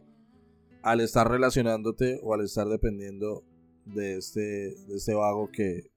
[0.82, 3.44] al estar relacionándote o al estar dependiendo
[3.86, 5.90] de este, de este vago que,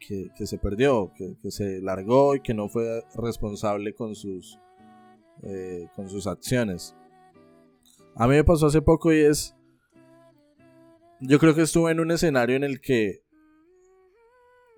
[0.00, 4.58] que, que se perdió, que, que, se largó y que no fue responsable con sus,
[5.42, 6.94] eh, con sus acciones.
[8.14, 9.54] A mí me pasó hace poco y es
[11.20, 13.22] yo creo que estuve en un escenario en el que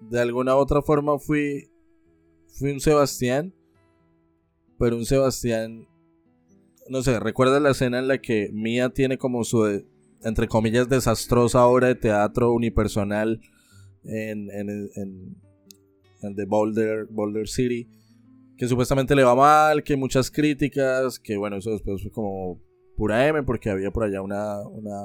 [0.01, 1.71] de alguna u otra forma fui
[2.49, 3.55] fui un Sebastián,
[4.79, 5.89] pero un Sebastián
[6.89, 9.85] no sé, recuerda la escena en la que Mia tiene como su
[10.25, 13.41] entre comillas desastrosa obra de teatro unipersonal
[14.05, 15.37] en, en, en,
[16.23, 17.89] en The Boulder, Boulder City,
[18.57, 22.61] que supuestamente le va mal, que muchas críticas, que bueno, eso después fue como
[22.97, 24.97] pura M porque había por allá una, una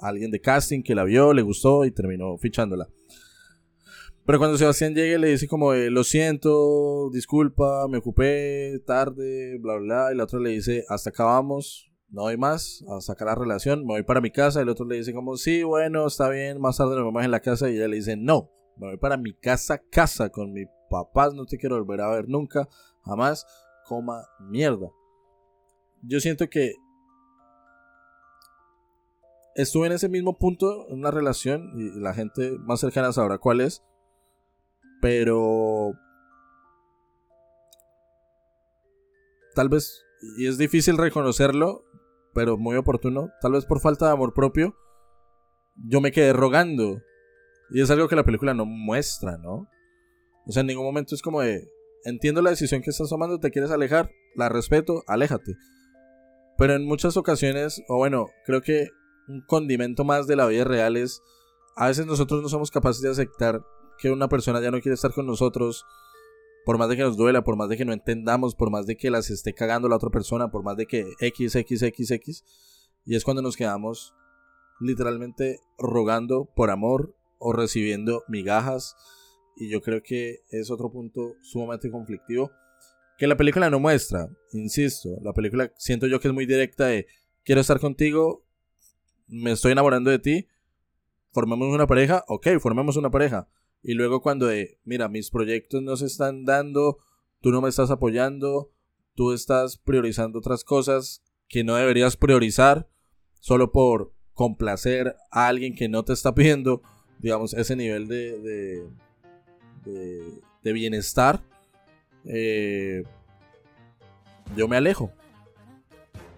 [0.00, 2.88] alguien de casting que la vio, le gustó y terminó fichándola.
[4.26, 10.10] Pero cuando Sebastián llegue le dice como lo siento, disculpa, me ocupé tarde, bla bla,
[10.12, 13.80] y la otra le dice hasta acá vamos, no hay más, a sacar la relación,
[13.80, 16.76] me voy para mi casa, el otro le dice como sí, bueno, está bien, más
[16.76, 19.34] tarde nos vemos en la casa y ella le dice no, me voy para mi
[19.34, 22.68] casa, casa con mis papás, no te quiero volver a ver nunca,
[23.04, 23.46] jamás,
[23.86, 24.90] coma mierda.
[26.02, 26.74] Yo siento que
[29.54, 33.60] estuve en ese mismo punto en una relación y la gente más cercana sabrá cuál
[33.60, 33.82] es.
[35.00, 35.92] Pero
[39.54, 40.04] tal vez,
[40.38, 41.84] y es difícil reconocerlo,
[42.34, 44.74] pero muy oportuno, tal vez por falta de amor propio,
[45.74, 47.02] yo me quedé rogando.
[47.70, 49.68] Y es algo que la película no muestra, ¿no?
[50.46, 51.68] O sea, en ningún momento es como de,
[52.04, 55.54] entiendo la decisión que estás tomando, te quieres alejar, la respeto, aléjate.
[56.58, 58.88] Pero en muchas ocasiones, o bueno, creo que
[59.28, 61.22] un condimento más de la vida real es,
[61.76, 63.62] a veces nosotros no somos capaces de aceptar
[63.98, 65.84] que una persona ya no quiere estar con nosotros,
[66.70, 68.96] por más de que nos duela, por más de que no entendamos, por más de
[68.96, 72.44] que las esté cagando la otra persona, por más de que X, X, X, X,
[73.04, 74.14] y es cuando nos quedamos
[74.78, 78.94] literalmente rogando por amor o recibiendo migajas,
[79.56, 82.52] y yo creo que es otro punto sumamente conflictivo
[83.18, 87.08] que la película no muestra, insisto, la película siento yo que es muy directa de
[87.42, 88.44] quiero estar contigo,
[89.26, 90.46] me estoy enamorando de ti,
[91.32, 93.48] formemos una pareja, ok, formemos una pareja.
[93.82, 96.98] Y luego cuando de, mira, mis proyectos no se están dando,
[97.40, 98.70] tú no me estás apoyando,
[99.14, 102.88] tú estás priorizando otras cosas que no deberías priorizar
[103.40, 106.82] solo por complacer a alguien que no te está pidiendo,
[107.18, 108.88] digamos, ese nivel de, de,
[109.84, 111.42] de, de bienestar,
[112.24, 113.02] eh,
[114.56, 115.10] yo me alejo.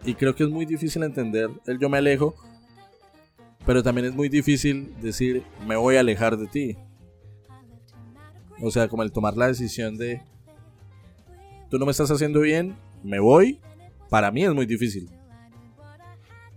[0.05, 2.35] Y creo que es muy difícil entender el yo me alejo
[3.65, 6.77] pero también es muy difícil decir, me voy a alejar de ti.
[8.63, 10.23] O sea, como el tomar la decisión de,
[11.69, 13.61] tú no me estás haciendo bien, me voy,
[14.09, 15.11] para mí es muy difícil.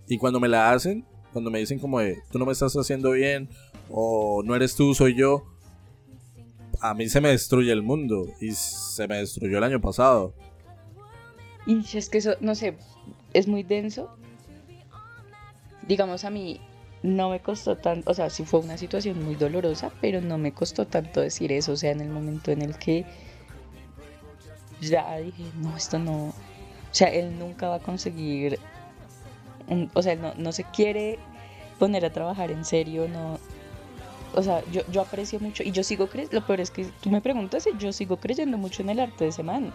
[0.08, 1.04] Y cuando me la hacen,
[1.34, 3.50] cuando me dicen como de, tú no me estás haciendo bien,
[3.90, 5.46] o no eres tú, soy yo,
[6.80, 8.28] a mí se me destruye el mundo.
[8.40, 10.36] Y se me destruyó el año pasado.
[11.66, 12.78] Y es que eso, no sé,
[13.34, 14.16] es muy denso.
[15.88, 16.62] Digamos a mí,
[17.06, 20.52] no me costó tanto, o sea, sí fue una situación muy dolorosa, pero no me
[20.54, 23.06] costó tanto decir eso, o sea, en el momento en el que
[24.82, 26.34] ya dije, no, esto no, o
[26.92, 28.60] sea, él nunca va a conseguir,
[29.68, 31.20] un- o sea, él no, no se quiere
[31.80, 33.38] poner a trabajar en serio, no,
[34.34, 37.10] o sea, yo, yo aprecio mucho y yo sigo creyendo, lo peor es que tú
[37.10, 39.72] me preguntas y yo sigo creyendo mucho en el arte de ese man,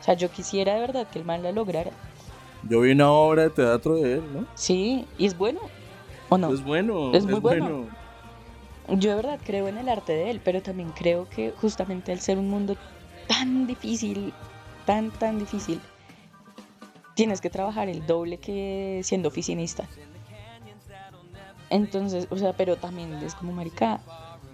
[0.00, 1.90] o sea, yo quisiera de verdad que el man la lograra,
[2.68, 4.46] Yo vi una obra de teatro de él, ¿no?
[4.54, 5.60] sí, y es bueno,
[6.28, 6.52] ¿O no?
[6.52, 7.12] Es bueno.
[7.12, 7.86] Es muy bueno.
[8.88, 12.20] Yo de verdad creo en el arte de él, pero también creo que justamente al
[12.20, 12.76] ser un mundo
[13.26, 14.32] tan difícil,
[14.86, 15.80] tan, tan difícil,
[17.14, 19.84] tienes que trabajar el doble que siendo oficinista.
[21.68, 24.00] Entonces, o sea, pero también es como marica,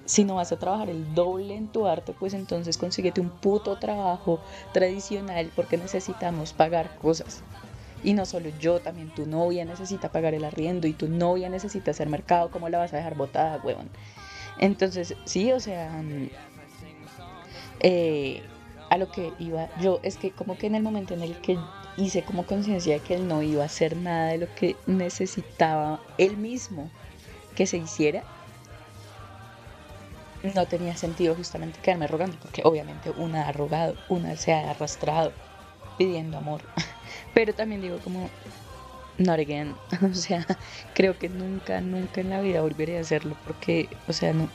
[0.05, 3.77] si no vas a trabajar el doble en tu arte, pues entonces consíguete un puto
[3.77, 4.41] trabajo
[4.73, 7.43] tradicional porque necesitamos pagar cosas.
[8.05, 11.91] Y no solo yo, también tu novia necesita pagar el arriendo y tu novia necesita
[11.91, 13.89] hacer mercado, ¿cómo la vas a dejar botada, huevón?
[14.59, 16.29] Entonces, sí, o sea, mm,
[17.81, 18.43] eh,
[18.91, 21.59] a lo que iba yo es que como que en el momento en el que
[21.97, 26.01] hice como conciencia de que él no iba a hacer nada de lo que necesitaba
[26.19, 26.91] él mismo
[27.57, 28.23] que se hiciera,
[30.55, 35.33] no tenía sentido justamente quedarme rogando, porque obviamente una ha rogado, una se ha arrastrado
[35.97, 36.61] pidiendo amor.
[37.35, 38.31] Pero también digo como,
[39.19, 39.75] not again.
[40.03, 40.47] O sea,
[40.95, 44.49] creo que nunca, nunca en la vida volveré a hacerlo porque, o sea, no,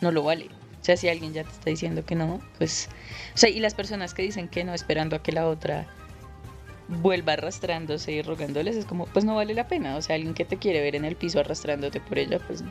[0.00, 0.46] no, lo vale.
[0.80, 2.88] O sea, si alguien ya te está diciendo que no, pues...
[3.34, 5.86] O sea, y las personas que dicen que no esperando a que la otra
[6.88, 9.96] vuelva arrastrándose y rogándoles, es como, pues no vale la pena.
[9.96, 12.64] O sea, alguien que te quiere ver en el piso arrastrándote por ella, pues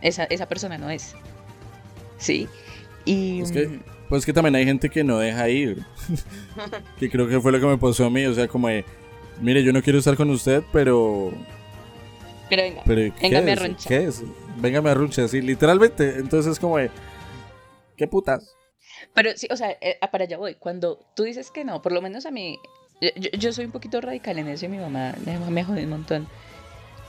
[0.00, 1.14] esa, esa persona no es.
[2.16, 2.48] ¿Sí?
[3.04, 3.42] Y...
[3.42, 3.80] Es que,
[4.10, 5.84] pues que también hay gente que no deja ir.
[6.98, 8.26] que creo que fue lo que me pasó a mí.
[8.26, 8.84] O sea, como de,
[9.40, 11.32] mire, yo no quiero estar con usted, pero...
[12.50, 13.88] Pero venga, pero, venga me arruncha.
[13.88, 14.24] ¿Qué es?
[14.56, 16.18] Venga me arruncha, sí, literalmente.
[16.18, 16.90] Entonces es como de,
[17.96, 18.56] ¿qué putas?
[19.14, 20.56] Pero sí, o sea, eh, para allá voy.
[20.56, 22.58] Cuando tú dices que no, por lo menos a mí,
[23.00, 25.14] yo, yo soy un poquito radical en eso y mi mamá
[25.48, 26.26] me jode un montón.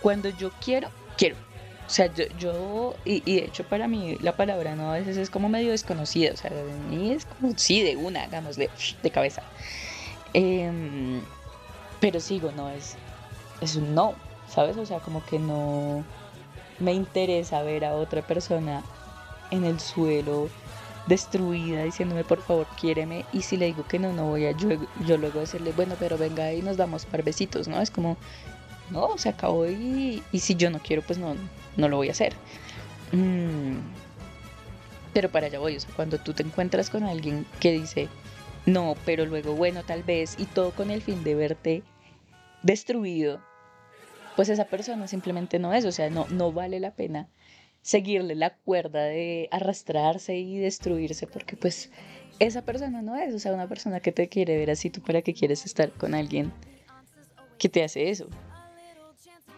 [0.03, 1.35] Cuando yo quiero, quiero.
[1.91, 5.29] O sea, yo, yo y, de hecho para mí la palabra no a veces es
[5.29, 8.69] como medio desconocida, o sea, de mí es como, sí, de una, hagámosle,
[9.03, 9.43] de cabeza.
[10.31, 11.21] Em,
[11.99, 12.95] pero sigo, no, es,
[13.59, 14.15] es un no,
[14.47, 14.77] ¿sabes?
[14.77, 16.05] O sea, como que no
[16.79, 18.81] me interesa ver a otra persona
[19.49, 20.47] en el suelo
[21.07, 24.69] destruida diciéndome por favor quiéreme y si le digo que no no voy a yo,
[25.05, 28.17] yo luego decirle bueno pero venga y nos damos par besitos no es como
[28.91, 31.35] no se acabó y, y si yo no quiero pues no
[31.77, 32.33] no lo voy a hacer.
[33.11, 33.77] Mm,
[35.13, 38.07] pero para allá voy, o sea, cuando tú te encuentras con alguien que dice,
[38.65, 41.83] no, pero luego, bueno, tal vez, y todo con el fin de verte
[42.63, 43.41] destruido,
[44.35, 47.27] pues esa persona simplemente no es, o sea, no, no vale la pena
[47.81, 51.89] seguirle la cuerda de arrastrarse y destruirse, porque pues
[52.39, 55.21] esa persona no es, o sea, una persona que te quiere ver así, tú para
[55.21, 56.51] qué quieres estar con alguien
[57.57, 58.27] que te hace eso.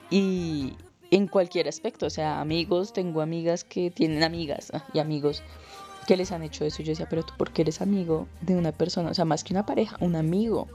[0.10, 0.76] Y,
[1.16, 5.44] en cualquier aspecto, o sea, amigos, tengo amigas que tienen amigas ah, y amigos
[6.08, 6.82] que les han hecho eso.
[6.82, 9.12] Yo decía, pero tú, ¿por qué eres amigo de una persona?
[9.12, 10.68] O sea, más que una pareja, un amigo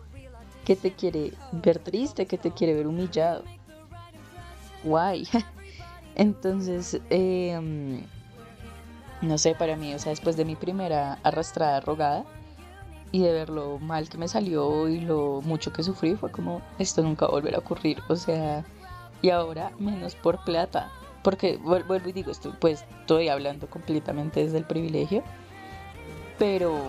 [0.65, 3.43] que te quiere ver triste, que te quiere ver humillado.
[4.85, 5.27] Guay.
[6.15, 8.03] Entonces, em,
[9.21, 12.25] no sé, para mí, o sea, después de mi primera arrastrada rogada
[13.11, 16.63] y de ver lo mal que me salió y lo mucho que sufrí, fue como,
[16.79, 17.99] esto nunca volverá a ocurrir.
[18.09, 18.65] O sea,
[19.23, 20.91] y ahora menos por plata.
[21.23, 25.25] Porque vuelvo y digo, estoy, pues estoy hablando completamente desde el privilegio,
[26.39, 26.81] pero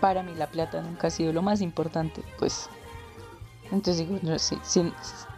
[0.00, 2.68] para mí la plata nunca ha sido lo más importante, pues.
[3.70, 4.56] Entonces digo, no, si,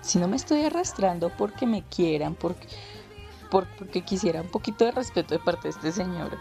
[0.02, 2.68] si, no me estoy arrastrando porque me quieran, porque,
[3.50, 6.36] porque quisiera un poquito de respeto de parte de este señor,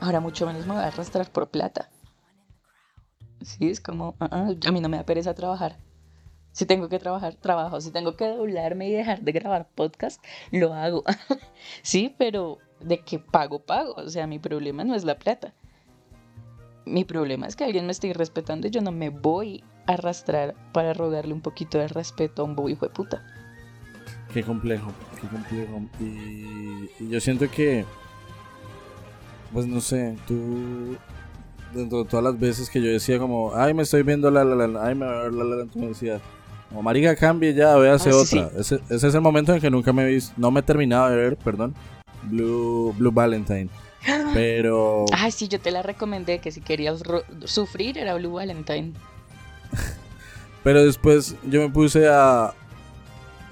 [0.00, 1.90] ahora mucho menos me voy a arrastrar por plata.
[3.42, 5.76] Sí, es como, ah, ah, a mí no me da pereza trabajar.
[6.52, 7.80] Si tengo que trabajar, trabajo.
[7.80, 11.02] Si tengo que doblarme y dejar de grabar podcast, lo hago.
[11.82, 13.94] sí, pero de que pago, pago.
[13.96, 15.54] O sea, mi problema no es la plata.
[16.84, 20.54] Mi problema es que alguien me esté respetando y yo no me voy a arrastrar
[20.72, 23.24] para rogarle un poquito de respeto a un hijo de puta.
[24.32, 24.90] Qué complejo,
[25.20, 25.82] qué complejo.
[26.00, 27.84] Y, yo siento que,
[29.52, 30.96] pues no sé, tú,
[31.72, 34.66] dentro de todas las veces que yo decía como, ay, me estoy viendo la la
[34.66, 36.20] la, ay, me la la la, tú me decías,
[36.74, 38.50] o marica, cambie ya, véase ah, otra.
[38.58, 41.16] Ese, es el momento en que nunca me he visto, no me he terminado de
[41.16, 41.74] ver, perdón,
[42.24, 43.68] Blue, Blue Valentine.
[44.34, 45.06] Pero...
[45.12, 47.02] Ay, sí, yo te la recomendé, que si querías
[47.44, 48.92] sufrir era Blue Valentine.
[50.64, 52.54] Pero después yo me puse a...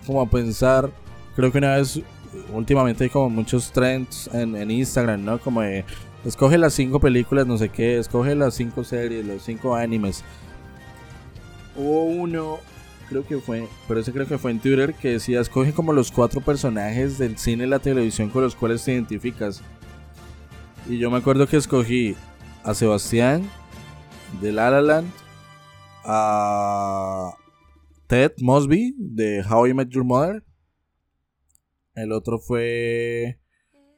[0.06, 0.90] Como a pensar,
[1.36, 2.00] creo que una vez,
[2.52, 5.38] últimamente hay como muchos trends en, en Instagram, ¿no?
[5.38, 5.84] Como de,
[6.24, 10.24] escoge las cinco películas, no sé qué, escoge las cinco series, los cinco animes.
[11.76, 12.58] Hubo uno
[13.11, 16.12] creo que fue, pero ese creo que fue en Twitter, que decía, escoge como los
[16.12, 19.62] cuatro personajes del cine y la televisión con los cuales te identificas.
[20.88, 22.14] Y yo me acuerdo que escogí
[22.62, 23.50] a Sebastián,
[24.40, 25.04] de La
[26.04, 27.34] a
[28.06, 30.44] Ted Mosby de How I Met Your Mother.
[31.94, 33.40] El otro fue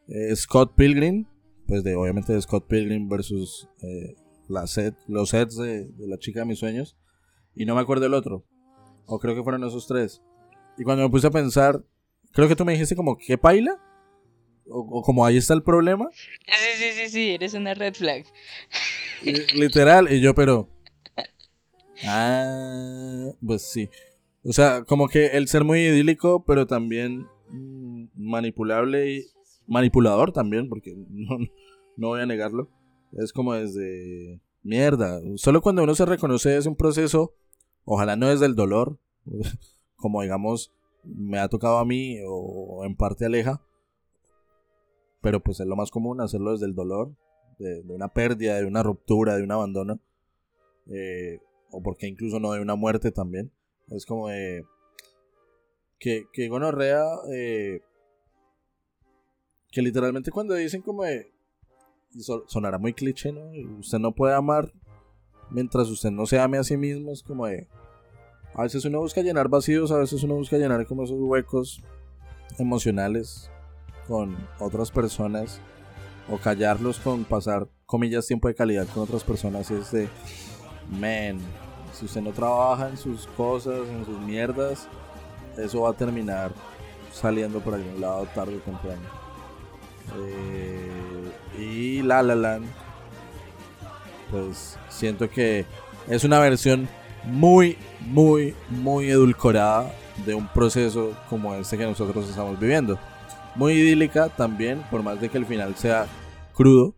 [0.08, 1.26] eh, Scott Pilgrim,
[1.66, 4.16] pues de obviamente de Scott Pilgrim versus eh,
[4.48, 6.96] la set, los sets de, de la chica de mis sueños.
[7.54, 8.46] Y no me acuerdo el otro.
[9.06, 10.22] O creo que fueron esos tres.
[10.78, 11.82] Y cuando me puse a pensar,
[12.32, 13.78] creo que tú me dijiste como, ¿qué paila?
[14.68, 16.08] O, o como ahí está el problema.
[16.12, 18.24] Sí, sí, sí, sí, eres una red flag.
[19.22, 20.68] Y- Literal, y yo, pero.
[22.04, 23.88] Ah, pues sí.
[24.44, 29.26] O sea, como que el ser muy idílico, pero también mm, manipulable y
[29.66, 31.38] manipulador también, porque no,
[31.96, 32.68] no voy a negarlo.
[33.12, 35.20] Es como desde mierda.
[35.36, 37.34] Solo cuando uno se reconoce es un proceso,
[37.84, 38.98] ojalá no desde el dolor,
[39.96, 40.72] como digamos
[41.04, 43.60] me ha tocado a mí o en parte aleja,
[45.20, 47.14] pero pues es lo más común hacerlo desde el dolor,
[47.58, 50.00] de, una pérdida, de una ruptura, de un abandono,
[50.88, 53.50] eh, o porque incluso no de una muerte también.
[53.88, 54.64] Es como de
[55.98, 57.80] que, que gonorrea, eh,
[59.70, 61.04] que literalmente cuando dicen como
[62.46, 63.78] sonará muy cliché, ¿no?
[63.78, 64.72] Usted no puede amar
[65.52, 67.68] mientras usted no se ame a sí mismo, es como de,
[68.54, 71.82] a veces uno busca llenar vacíos, a veces uno busca llenar como esos huecos
[72.58, 73.50] emocionales
[74.06, 75.60] con otras personas
[76.30, 80.08] o callarlos con pasar comillas tiempo de calidad con otras personas es de
[81.00, 81.38] man
[81.92, 84.86] si usted no trabaja en sus cosas en sus mierdas
[85.56, 86.52] eso va a terminar
[87.12, 89.22] saliendo por algún lado tarde o temprano
[90.16, 92.66] Eh, y La La Land
[94.32, 95.64] pues siento que
[96.08, 96.88] es una versión
[97.24, 99.94] muy muy muy edulcorada
[100.26, 102.98] de un proceso como este que nosotros estamos viviendo
[103.54, 106.06] muy idílica también, por más de que el final sea
[106.54, 106.96] crudo.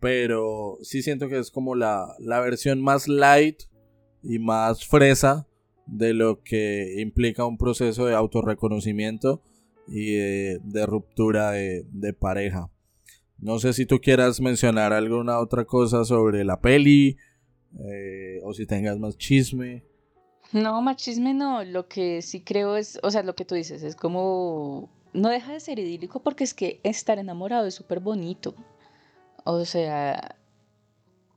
[0.00, 3.62] Pero sí siento que es como la, la versión más light
[4.22, 5.48] y más fresa
[5.86, 9.42] de lo que implica un proceso de autorreconocimiento
[9.88, 12.70] y de, ruptura de pareja.
[13.38, 17.16] No sé si tú quieras mencionar alguna otra cosa sobre la peli
[17.80, 19.84] eh, o si tengas más chisme.
[20.52, 23.96] No, machisme no, lo que sí creo es, o sea, lo que tú dices, es
[23.96, 28.54] como, no deja de ser idílico porque es que estar enamorado es súper bonito.
[29.44, 30.36] O sea,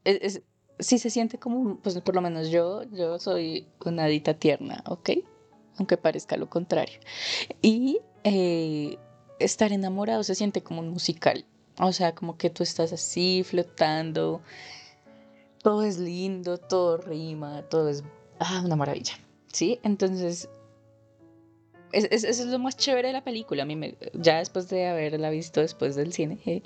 [0.04, 0.42] es-
[0.80, 5.10] sí se siente como, pues por lo menos yo, yo soy una adita tierna, ¿ok?
[5.78, 7.00] Aunque parezca lo contrario.
[7.62, 8.98] Y eh,
[9.40, 11.46] estar enamorado se siente como un musical.
[11.80, 14.42] O sea, como que tú estás así flotando,
[15.64, 18.04] todo es lindo, todo rima, todo es
[18.40, 19.14] ah, una maravilla.
[19.52, 19.80] ¿Sí?
[19.84, 20.50] Entonces,
[21.92, 23.64] es, es- eso es lo más chévere de la película.
[23.64, 26.62] A mí, ya después de haberla visto después del cine, eh,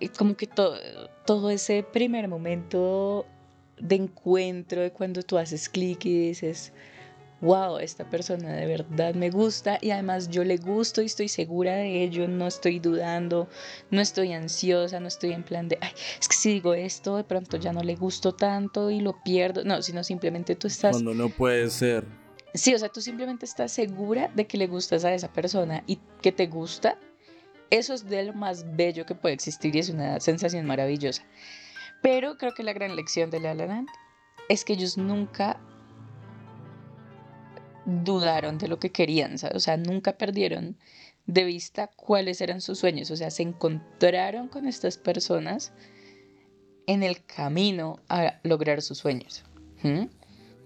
[0.00, 0.76] y como que todo,
[1.26, 3.26] todo ese primer momento
[3.78, 6.72] de encuentro, de cuando tú haces clic y dices,
[7.40, 11.76] wow, esta persona de verdad me gusta y además yo le gusto y estoy segura
[11.76, 13.48] de ello, no estoy dudando,
[13.90, 17.24] no estoy ansiosa, no estoy en plan de, ay, es que si digo esto, de
[17.24, 21.14] pronto ya no le gusto tanto y lo pierdo, no, sino simplemente tú estás, Cuando
[21.14, 22.04] no puede ser.
[22.54, 26.00] sí, o sea, tú simplemente estás segura de que le gustas a esa persona y
[26.20, 26.98] que te gusta,
[27.70, 31.22] eso es de lo más bello que puede existir y es una sensación maravillosa.
[32.02, 33.88] Pero creo que la gran lección de La La Land
[34.48, 35.60] es que ellos nunca
[37.88, 39.56] dudaron de lo que querían, ¿sabes?
[39.56, 40.76] o sea, nunca perdieron
[41.26, 45.72] de vista cuáles eran sus sueños, o sea, se encontraron con estas personas
[46.86, 49.44] en el camino a lograr sus sueños.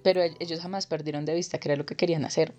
[0.03, 2.55] Pero ellos jamás perdieron de vista qué era lo que querían hacer.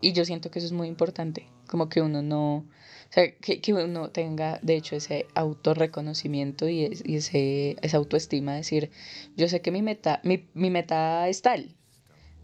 [0.00, 2.64] Y yo siento que eso es muy importante, como que uno no, o
[3.10, 8.90] sea, que, que uno tenga, de hecho, ese autorreconocimiento y, y ese, esa autoestima, decir,
[9.36, 11.76] yo sé que mi meta, mi, mi meta es tal,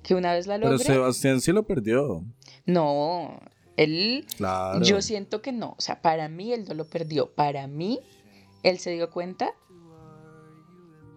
[0.08, 2.24] que una vez la Pero Sebastián sí lo perdió.
[2.64, 3.38] no,
[3.76, 4.80] él, Claro.
[4.82, 8.00] yo siento que no, o sea, para mí él no lo perdió, para mí
[8.62, 9.50] él se dio cuenta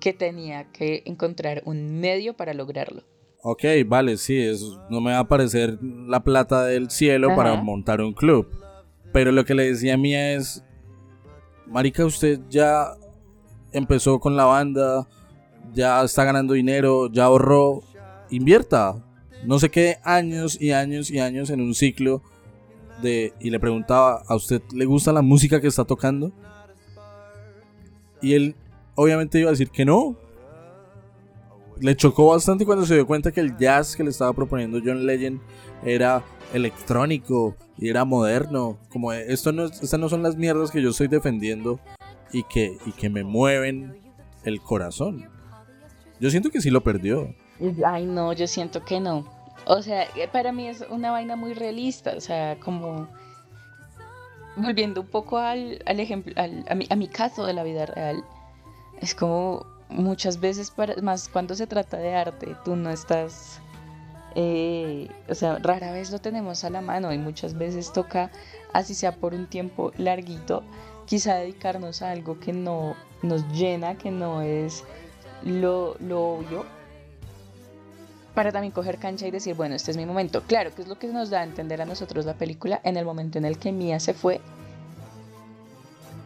[0.01, 3.03] que tenía que encontrar un medio para lograrlo.
[3.43, 8.01] Ok, vale, sí, es, no me va a aparecer la plata del cielo para montar
[8.01, 8.45] un club.
[9.13, 10.65] Pero lo que le decía a Mía es,
[11.65, 12.91] Marica, usted ya
[13.71, 15.07] empezó con la banda,
[15.73, 17.83] ya está ganando dinero, ya ahorró,
[18.31, 19.03] invierta.
[19.45, 22.21] No se quede años y años y años en un ciclo
[23.01, 23.33] de...
[23.39, 26.31] Y le preguntaba, ¿a usted le gusta la música que está tocando?
[28.21, 28.55] Y él
[28.95, 30.15] obviamente iba a decir que no,
[31.79, 35.05] le chocó bastante cuando se dio cuenta que el jazz que le estaba proponiendo John
[35.07, 35.39] Legend
[35.83, 36.23] era
[36.53, 38.77] electrónico y era moderno.
[38.89, 41.79] Como esto no, es- estas no son las mierdas que yo estoy defendiendo
[42.31, 43.97] y que, y que me mueven
[44.43, 45.27] el corazón.
[46.19, 47.33] Yo siento que sí lo perdió.
[47.85, 49.25] Ay, no, yo siento que no.
[49.65, 53.07] O sea, eh, para mí es una vaina muy realista, o sea, como
[54.55, 57.85] volviendo un poco al, al ejemplo, al- a, mi, a mi caso de la vida
[57.85, 58.23] real,
[58.99, 63.59] es como muchas veces, para, más cuando se trata de arte, tú no estás,
[64.35, 68.31] eh, o sea, rara vez lo tenemos a la mano y muchas veces toca,
[68.73, 70.63] así sea por un tiempo larguito,
[71.05, 74.83] quizá dedicarnos a algo que no nos llena, que no es
[75.43, 76.65] lo, lo obvio,
[78.33, 80.41] para también coger cancha y decir, bueno, este es mi momento.
[80.43, 83.05] Claro, que es lo que nos da a entender a nosotros la película en el
[83.05, 84.39] momento en el que Mia se fue,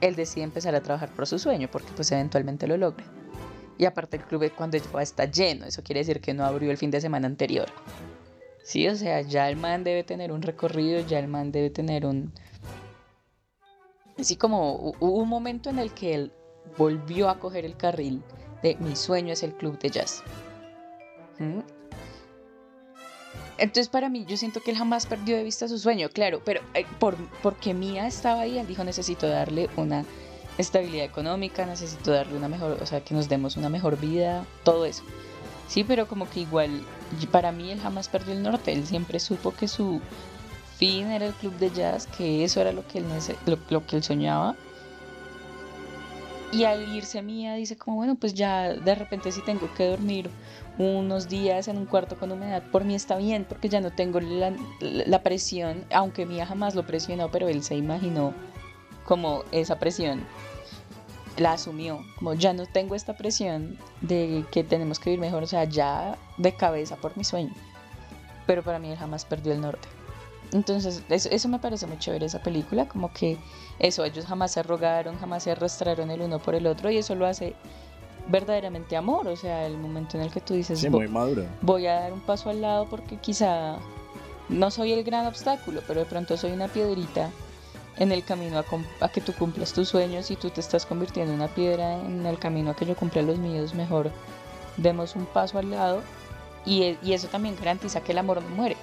[0.02, 3.06] él decide empezar a trabajar por su sueño, porque pues eventualmente lo logra.
[3.78, 6.78] Y aparte el club cuando ya está lleno, eso quiere decir que no abrió el
[6.78, 7.68] fin de semana anterior.
[8.64, 12.06] Sí, o sea, ya el man debe tener un recorrido, ya el man debe tener
[12.06, 12.32] un...
[14.18, 16.32] Así como hu- hubo un momento en el que él
[16.78, 18.24] volvió a coger el carril
[18.64, 20.24] de mi sueño es el club de jazz.
[21.38, 21.60] ¿Mm?
[23.58, 26.62] Entonces para mí yo siento que él jamás perdió de vista su sueño, claro, pero
[26.74, 30.04] eh, por, porque Mía estaba ahí, él dijo necesito darle una
[30.58, 34.86] estabilidad económica, necesito darle una mejor, o sea, que nos demos una mejor vida, todo
[34.86, 35.04] eso.
[35.68, 36.82] Sí, pero como que igual,
[37.32, 40.02] para mí él jamás perdió el norte, él siempre supo que su
[40.78, 43.06] fin era el club de jazz, que eso era lo que él,
[43.70, 44.56] lo que él soñaba.
[46.52, 50.30] Y al irse Mía dice como, bueno, pues ya de repente si tengo que dormir
[50.78, 54.20] unos días en un cuarto con humedad, por mí está bien, porque ya no tengo
[54.20, 58.34] la, la presión, aunque Mía jamás lo presionó, pero él se imaginó
[59.06, 60.26] como esa presión
[61.38, 65.48] la asumió, como ya no tengo esta presión de que tenemos que vivir mejor, o
[65.48, 67.54] sea, ya de cabeza por mi sueño.
[68.48, 69.88] Pero para mí él jamás perdió el norte.
[70.54, 73.38] Entonces, eso, eso me parece muy chévere esa película, como que
[73.80, 77.16] eso, ellos jamás se rogaron, jamás se arrastraron el uno por el otro y eso
[77.16, 77.56] lo hace
[78.28, 81.46] verdaderamente amor, o sea, el momento en el que tú dices, Sí, "Vo- muy maduro.
[81.62, 83.78] voy a dar un paso al lado porque quizá
[84.50, 87.30] no soy el gran obstáculo, pero de pronto soy una piedrita
[87.98, 88.62] en el camino
[89.00, 92.26] a que tú cumplas tus sueños y tú te estás convirtiendo en una piedra en
[92.26, 94.12] el camino a que yo cumpla los míos, mejor
[94.78, 96.02] demos un paso al lado
[96.66, 98.76] y, e- y eso también garantiza que el amor no muere,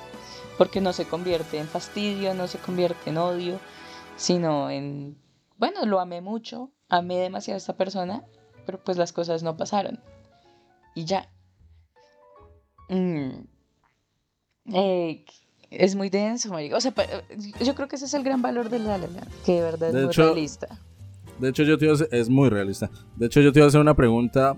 [0.57, 3.59] porque no se convierte en fastidio, no se convierte en odio,
[4.17, 5.17] sino en,
[5.59, 8.23] bueno, lo amé mucho, amé demasiado a esta persona,
[8.67, 9.99] pero pues las cosas no pasaron
[10.95, 11.29] y ya.
[12.89, 13.31] Mm.
[14.75, 15.25] Eh,
[15.71, 16.77] es muy denso, marica.
[16.77, 17.07] O sea, pa-
[17.65, 19.89] yo creo que ese es el gran valor de La La Land, que de verdad
[19.89, 20.79] es muy hecho, realista.
[21.39, 22.91] De hecho, yo te iba a hacer, es muy realista.
[23.17, 24.57] De hecho, yo te iba a hacer una pregunta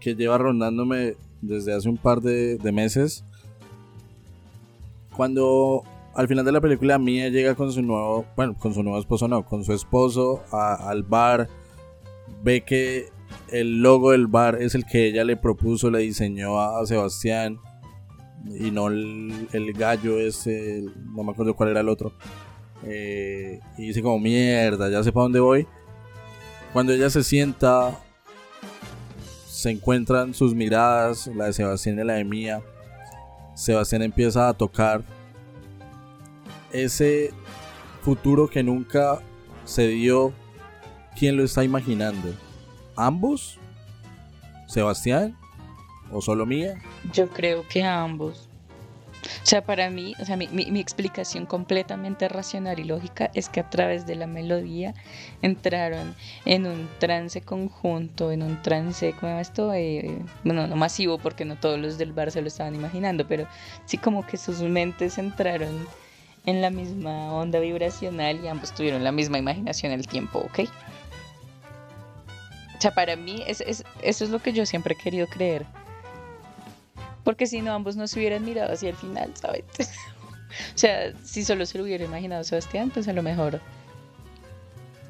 [0.00, 3.24] que lleva rondándome desde hace un par de, de meses.
[5.16, 5.82] Cuando
[6.14, 9.28] al final de la película Mia llega con su nuevo, bueno, con su nuevo esposo
[9.28, 11.48] no, con su esposo a- al bar,
[12.42, 13.08] ve que
[13.48, 17.58] el logo del bar es el que ella le propuso, le diseñó a, Sebastián
[18.58, 22.12] y no el, el gallo ese, el- no me acuerdo cuál era el otro.
[22.84, 25.66] Eh, y dice como mierda, ya sé para dónde voy.
[26.72, 27.98] Cuando ella se sienta,
[29.48, 32.62] se encuentran sus miradas, la de Sebastián y la de Mía.
[33.54, 35.02] Sebastián empieza a tocar
[36.72, 37.32] ese
[38.02, 39.20] futuro que nunca
[39.64, 40.32] se dio.
[41.18, 42.34] ¿Quién lo está imaginando?
[42.96, 43.58] ¿Ambos?
[44.66, 45.36] ¿Sebastián?
[46.12, 46.74] ¿O solo Mía?
[47.12, 48.48] Yo creo que ambos.
[49.42, 53.48] O sea, para mí, o sea, mi, mi- mi explicación completamente racional y lógica es
[53.48, 54.94] que a través de la melodía
[55.42, 56.14] entraron
[56.44, 59.72] en un trance conjunto, en un trance, ¿cómo llama esto?
[59.74, 63.46] Eh, bueno, no masivo porque no todos los del bar se lo estaban imaginando, pero
[63.84, 65.86] sí como que sus mentes entraron
[66.44, 70.68] en la misma onda vibracional y ambos tuvieron la misma imaginación al tiempo, ¿ok?
[72.86, 75.66] O sea, para mí es, es- eso es lo que yo siempre he querido creer.
[77.24, 79.64] Porque si no, ambos no se hubieran mirado hacia el final, ¿sabes?
[79.78, 83.60] o sea, si solo se lo hubiera imaginado Sebastián, pues a lo mejor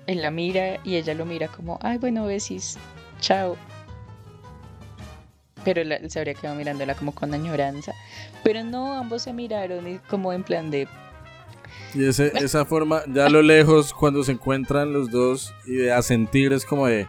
[0.06, 2.78] él la mira y ella lo mira como, ay, bueno, besis,
[3.20, 3.56] chao.
[5.62, 7.92] Pero él, él se habría quedado mirándola como con añoranza.
[8.42, 10.88] Pero no, ambos se miraron y como en plan de,
[11.94, 15.92] Y ese, esa forma, ya a lo lejos, cuando se encuentran los dos y de
[15.92, 17.06] a sentir es como de...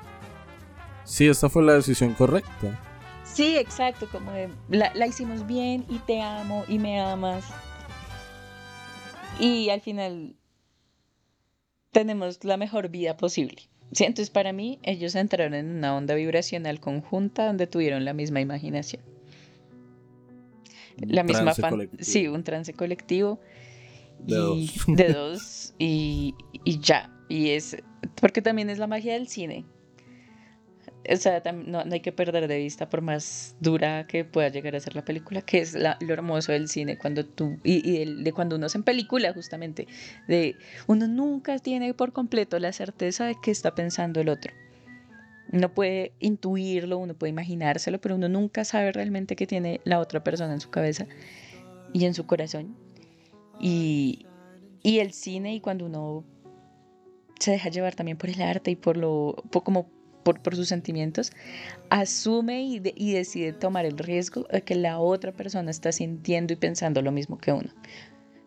[1.08, 2.80] Sí, esta fue la decisión correcta.
[3.24, 7.45] Sí, exacto, como de, la, la hicimos bien y te amo y me amas.
[9.39, 10.36] Y al final
[11.91, 13.70] tenemos la mejor vida posible.
[13.93, 18.41] Sí, entonces para mí ellos entraron en una onda vibracional conjunta donde tuvieron la misma
[18.41, 19.01] imaginación.
[20.97, 22.03] La misma Trance fan- colectivo.
[22.03, 23.39] Sí, un trance colectivo.
[24.20, 24.86] De y- dos.
[24.88, 26.36] De dos y,
[26.66, 27.14] y ya.
[27.30, 27.78] Y es.
[28.20, 29.64] Porque también es la magia del cine.
[31.10, 34.80] O sea, no, hay que perder de vista, por más dura que pueda llegar a
[34.80, 38.66] ser la película, que es lo hermoso del cine, cuando tú, y, de, cuando uno
[38.66, 39.88] es en película, justamente,
[40.28, 40.55] de
[40.88, 44.53] uno nunca tiene por completo la certeza de qué está pensando el otro.
[45.53, 50.24] Uno puede intuirlo, uno puede imaginárselo, pero uno nunca sabe realmente qué tiene la otra
[50.24, 51.08] persona en su cabeza
[51.93, 52.76] y en su corazón.
[53.62, 54.26] Y,
[54.84, 56.26] y el cine, y cuando uno
[57.39, 59.88] se deja llevar también por el arte y por lo, como
[60.36, 61.32] por, sus sentimientos,
[61.89, 66.55] asume y, y, decide tomar el riesgo de que la otra persona está sintiendo y
[66.57, 67.69] pensando lo mismo que uno.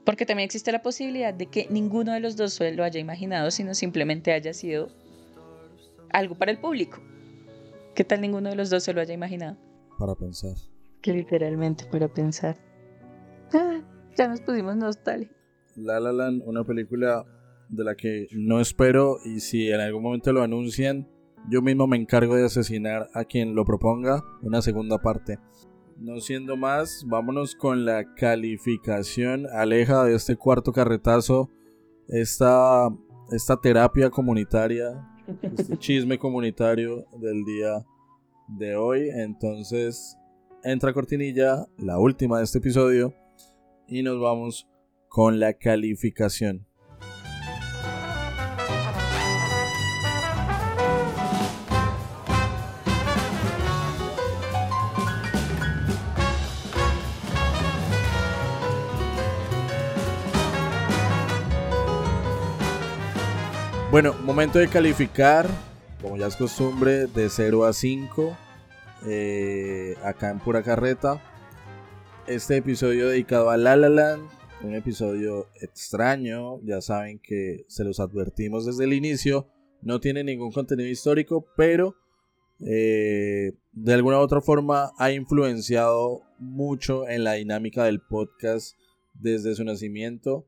[0.05, 3.75] Porque también existe la posibilidad de que ninguno de los dos lo haya imaginado, sino
[3.75, 4.89] simplemente haya sido
[6.13, 7.01] algo para el público.
[7.95, 9.57] ¿Qué tal ninguno de los dos se lo haya imaginado?
[9.99, 10.55] Para pensar.
[11.03, 12.57] Que literalmente para pensar.
[13.53, 13.83] Ah,
[14.17, 15.37] ya nos pusimos nostálgicos.
[15.77, 17.25] La La Land, una película
[17.69, 21.09] de la que no espero y si en algún momento lo anuncian,
[21.49, 25.39] yo mismo me encargo de asesinar a quien lo proponga una segunda parte.
[25.99, 31.51] No siendo más, vámonos con la calificación aleja de este cuarto carretazo,
[32.09, 32.89] esta,
[33.31, 35.07] esta terapia comunitaria,
[35.43, 37.85] este chisme comunitario del día
[38.49, 39.11] de hoy.
[39.13, 40.17] Entonces,
[40.65, 43.15] entra cortinilla, la última de este episodio,
[43.87, 44.69] y nos vamos
[45.09, 46.67] con la calificación.
[63.91, 65.49] Bueno, momento de calificar,
[66.01, 68.37] como ya es costumbre, de 0 a 5,
[69.09, 71.21] eh, acá en Pura Carreta.
[72.29, 74.29] Este episodio dedicado a La La Land,
[74.63, 79.49] un episodio extraño, ya saben que se los advertimos desde el inicio,
[79.83, 81.97] no tiene ningún contenido histórico, pero
[82.65, 88.77] eh, de alguna u otra forma ha influenciado mucho en la dinámica del podcast
[89.15, 90.47] desde su nacimiento.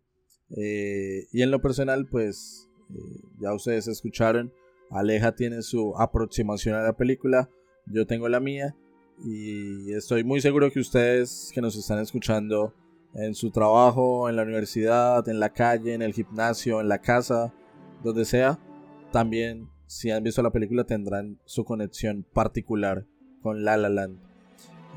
[0.57, 4.53] Eh, y en lo personal, pues eh, ya ustedes escucharon,
[4.91, 7.49] Aleja tiene su aproximación a la película,
[7.87, 8.77] yo tengo la mía
[9.25, 12.75] y estoy muy seguro que ustedes que nos están escuchando
[13.15, 17.53] en su trabajo, en la universidad, en la calle, en el gimnasio, en la casa,
[18.03, 18.59] donde sea,
[19.11, 23.07] también si han visto la película tendrán su conexión particular
[23.43, 24.19] con La La Land.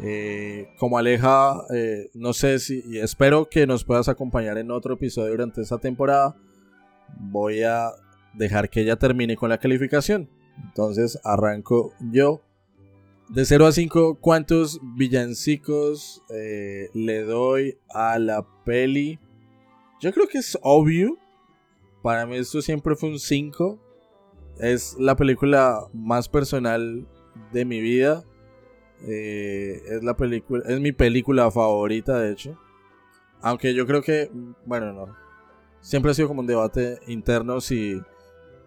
[0.02, 5.32] Eh, como Aleja, eh, no sé si espero que nos puedas acompañar en otro episodio
[5.32, 6.36] durante esta temporada
[7.18, 7.91] voy a
[8.34, 10.30] dejar que ella termine con la calificación.
[10.64, 12.41] Entonces arranco yo.
[13.30, 19.20] De 0 a 5, ¿cuántos villancicos eh, le doy a la peli?
[19.99, 21.18] Yo creo que es obvio.
[22.03, 23.80] Para mí esto siempre fue un 5.
[24.60, 27.08] Es la película más personal
[27.51, 28.24] de mi vida.
[29.08, 32.60] Eh, es la película, es mi película favorita, de hecho.
[33.41, 34.32] Aunque yo creo que,
[34.66, 35.24] bueno, no,
[35.86, 38.01] siempre ha sido como un debate interno si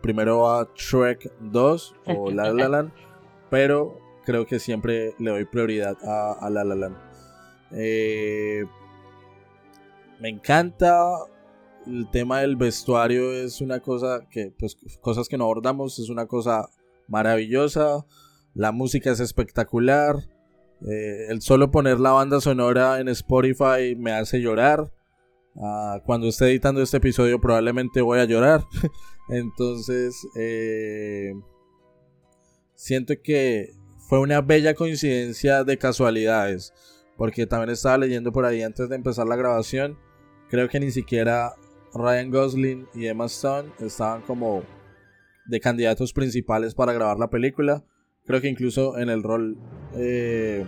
[0.01, 2.93] primero va Shrek 2 o La La Land,
[3.51, 6.97] pero creo que siempre le doy prioridad a, La La Land.
[7.73, 8.65] Eh,
[10.21, 11.03] me encanta
[11.87, 16.27] el tema del vestuario es una cosa que pues cosas que no abordamos es una
[16.27, 16.69] cosa
[17.09, 18.05] maravillosa
[18.55, 20.17] la música es espectacular
[20.89, 24.93] eh, el solo poner la banda sonora en Spotify me hace llorar
[25.61, 28.65] Ah, cuando esté editando este episodio probablemente voy a llorar.
[29.29, 31.33] Entonces, eh,
[32.75, 33.75] siento que
[34.09, 36.73] fue una bella coincidencia de casualidades.
[37.17, 39.99] Porque también estaba leyendo por ahí antes de empezar la grabación.
[40.49, 41.53] Creo que ni siquiera
[41.93, 44.63] Ryan Gosling y Emma Stone estaban como
[45.47, 47.85] de candidatos principales para grabar la película.
[48.25, 49.59] Creo que incluso en el rol
[49.97, 50.65] eh,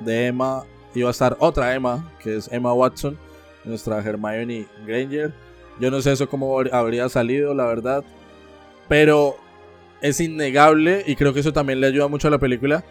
[0.00, 0.64] de Emma
[0.94, 3.16] iba a estar otra Emma, que es Emma Watson
[3.66, 5.32] nuestra Hermione Granger.
[5.78, 8.04] Yo no sé eso cómo habría salido, la verdad.
[8.88, 9.36] Pero
[10.00, 12.84] es innegable, y creo que eso también le ayuda mucho a la película,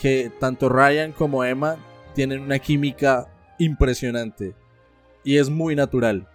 [0.00, 1.76] que tanto Ryan como Emma
[2.14, 3.28] tienen una química
[3.58, 4.54] impresionante.
[5.24, 6.28] Y es muy natural.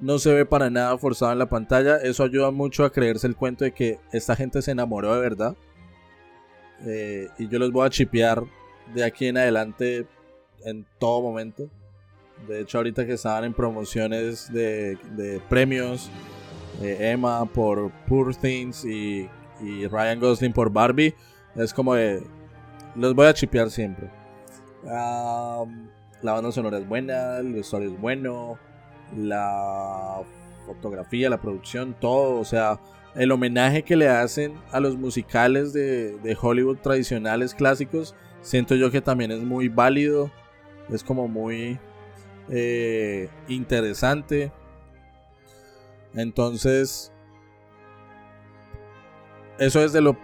[0.00, 1.96] No se ve para nada forzado en la pantalla.
[1.96, 5.56] Eso ayuda mucho a creerse el cuento de que esta gente se enamoró de verdad.
[6.86, 8.44] Eh, y yo los voy a chipear
[8.94, 10.06] de aquí en adelante
[10.64, 11.68] en todo momento.
[12.46, 16.10] De hecho, ahorita que estaban en promociones de, premios,
[16.82, 19.28] eh, Emma por Poor Things y,
[19.90, 21.14] Ryan Gosling por Barbie,
[21.54, 22.22] es como de.
[22.96, 24.10] Los voy a chipear siempre.
[24.84, 28.58] la banda sonora es buena, el vestuario es bueno,
[29.16, 30.20] la
[30.66, 32.78] fotografía, la producción, todo, o sea,
[33.14, 38.90] el homenaje que le hacen a los musicales de, de Hollywood tradicionales, clásicos, siento yo
[38.90, 40.30] que también es muy válido,
[40.90, 41.78] es como muy
[42.50, 44.52] eh, interesante.
[46.14, 47.12] Entonces,
[49.58, 50.16] eso es de lo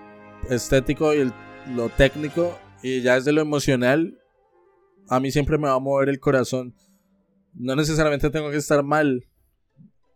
[0.48, 1.32] estético y
[1.74, 4.18] lo técnico, y ya es de lo emocional.
[5.08, 6.74] A mí siempre me va a mover el corazón.
[7.54, 9.26] No necesariamente tengo que estar mal,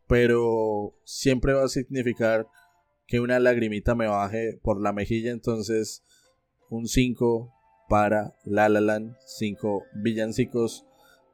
[0.06, 2.46] pero siempre va a significar
[3.06, 5.32] que una lagrimita me baje por la mejilla.
[5.32, 6.02] Entonces,
[6.70, 7.52] un 5
[7.88, 10.86] para La La Land, 5 villancicos.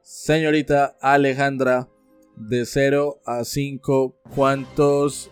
[0.03, 1.87] Señorita Alejandra,
[2.35, 5.29] de 0 a 5, ¿cuántos?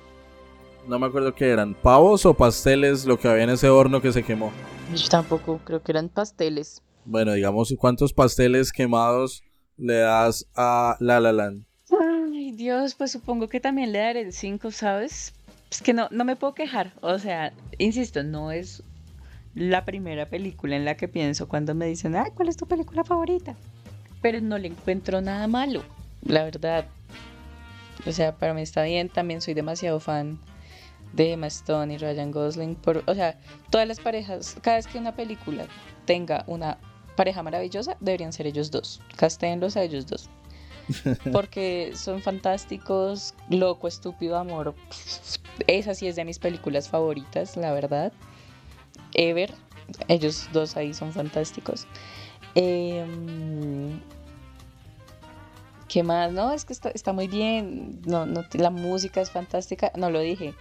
[0.87, 4.11] No me acuerdo qué eran, pavos o pasteles lo que había en ese horno que
[4.11, 4.51] se quemó.
[4.95, 6.83] Yo tampoco, creo que eran pasteles.
[7.03, 9.43] Bueno, digamos, ¿cuántos pasteles quemados
[9.75, 11.65] le das a La La Land?
[11.99, 15.33] Ay, Dios, pues supongo que también le daré el 5, ¿sabes?
[15.71, 16.93] Es que no, no me puedo quejar.
[17.01, 18.83] O sea, insisto, no es
[19.55, 23.03] la primera película en la que pienso cuando me dicen, ay, ¿cuál es tu película
[23.03, 23.55] favorita?
[24.21, 25.83] Pero no le encuentro nada malo,
[26.23, 26.85] la verdad.
[28.05, 29.09] O sea, para mí está bien.
[29.09, 30.39] También soy demasiado fan
[31.13, 32.75] de Emma Stone y Ryan Gosling.
[32.75, 33.37] Por, o sea,
[33.69, 35.65] todas las parejas, cada vez que una película
[36.05, 36.77] tenga una
[37.15, 39.01] pareja maravillosa, deberían ser ellos dos.
[39.15, 40.29] Castéenlos a ellos dos
[41.31, 43.33] porque son fantásticos.
[43.49, 44.75] Loco, estúpido amor.
[45.67, 48.13] Esa sí es de mis películas favoritas, la verdad.
[49.13, 49.53] Ever.
[50.07, 51.87] Ellos dos ahí son fantásticos.
[52.61, 53.99] Em,
[55.87, 56.31] ¿Qué más?
[56.31, 58.01] No, es que está, está muy bien.
[58.05, 59.91] No, no, la música es fantástica.
[59.97, 60.53] No lo dije.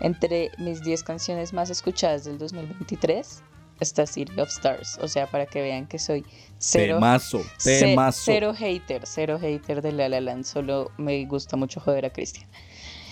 [0.00, 3.42] Entre mis 10 canciones más escuchadas del 2023
[3.80, 4.98] está City of Stars.
[5.00, 6.24] O sea, para que vean que soy
[6.58, 8.22] cero Temazo, Ce- temazo.
[8.24, 10.44] Cero hater, cero hater de La La Land.
[10.44, 12.48] Solo me gusta mucho joder a Cristian.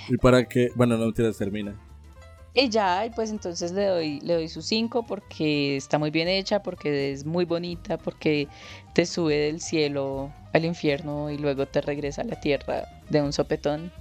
[0.09, 1.79] Y para que, bueno, no te termina.
[2.53, 6.27] Y ya, y pues entonces le doy, le doy su 5 porque está muy bien
[6.27, 8.49] hecha, porque es muy bonita, porque
[8.93, 13.33] te sube del cielo al infierno y luego te regresa a la tierra de un
[13.33, 13.93] sopetón.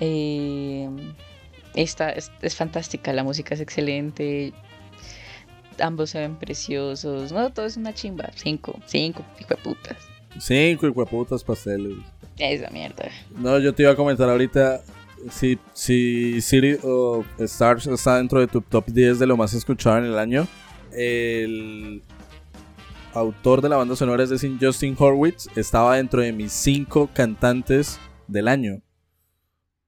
[0.00, 0.88] Eh,
[1.74, 4.52] esta es, es fantástica, la música es excelente.
[5.80, 7.32] Ambos se ven preciosos.
[7.32, 8.30] No, todo es una chimba.
[8.34, 10.14] 5, 5, hijo de putas.
[10.38, 11.98] Cinco hijueputas pasteles.
[12.38, 13.08] Esa mierda.
[13.36, 14.82] No, yo te iba a comentar ahorita
[15.30, 19.98] si, si City of Stars está dentro de tu top 10 de lo más escuchado
[19.98, 20.46] en el año.
[20.92, 22.02] El
[23.12, 27.98] autor de la banda sonora, es decir, Justin Horwitz, estaba dentro de mis 5 cantantes
[28.28, 28.82] del año.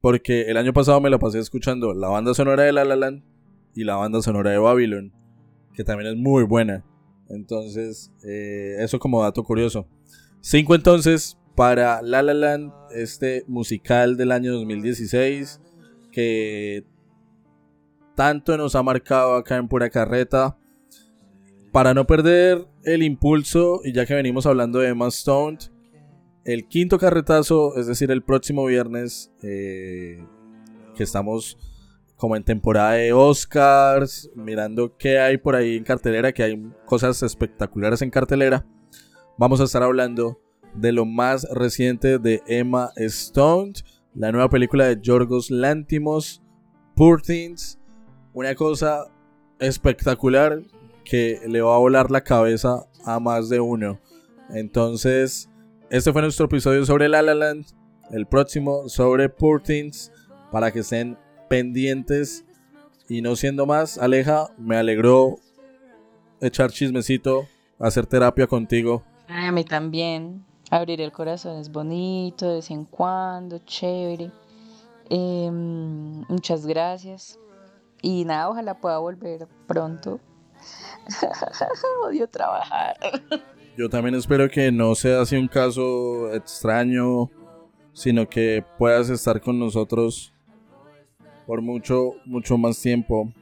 [0.01, 3.23] Porque el año pasado me lo pasé escuchando la banda sonora de La La Land
[3.75, 5.13] y la banda sonora de Babylon,
[5.75, 6.85] que también es muy buena.
[7.29, 9.87] Entonces, eh, eso como dato curioso.
[10.41, 15.61] 5 entonces para La La Land, este musical del año 2016
[16.13, 16.85] que
[18.15, 20.57] tanto nos ha marcado acá en Pura Carreta.
[21.73, 25.59] Para no perder el impulso, y ya que venimos hablando de Emma Stone,
[26.47, 30.25] el quinto carretazo, es decir, el próximo viernes, eh,
[30.95, 31.59] que estamos
[32.17, 37.23] como en temporada de Oscars, mirando qué hay por ahí en cartelera, que hay cosas
[37.23, 38.65] espectaculares en cartelera.
[39.37, 40.41] Vamos a estar hablando
[40.77, 43.73] de lo más reciente de Emma Stone,
[44.15, 46.43] la nueva película de Yorgos Lantimos,
[46.95, 47.79] Poor Things,
[48.33, 49.05] una cosa
[49.59, 50.63] espectacular
[51.05, 54.01] que le va a volar la cabeza a más de uno.
[54.51, 55.49] Entonces,
[55.91, 57.67] este fue nuestro episodio sobre La La Land,
[58.11, 60.13] el próximo sobre Poor Things,
[60.51, 62.45] para que estén pendientes
[63.09, 65.37] y no siendo más, Aleja, me alegró
[66.41, 67.47] echar chismecito,
[67.79, 69.05] hacer terapia contigo.
[69.29, 70.45] A mí también.
[70.71, 74.31] Abrir el corazón es bonito, de vez en cuando, chévere.
[75.09, 77.39] Em, muchas gracias.
[78.03, 80.21] Y nada, ojalá pueda volver pronto.
[82.05, 82.97] Odio trabajar.
[83.77, 87.31] Yo también espero que no sea así un caso extraño,
[87.93, 90.33] sino que puedas estar con nosotros
[91.47, 93.33] por mucho, mucho más tiempo.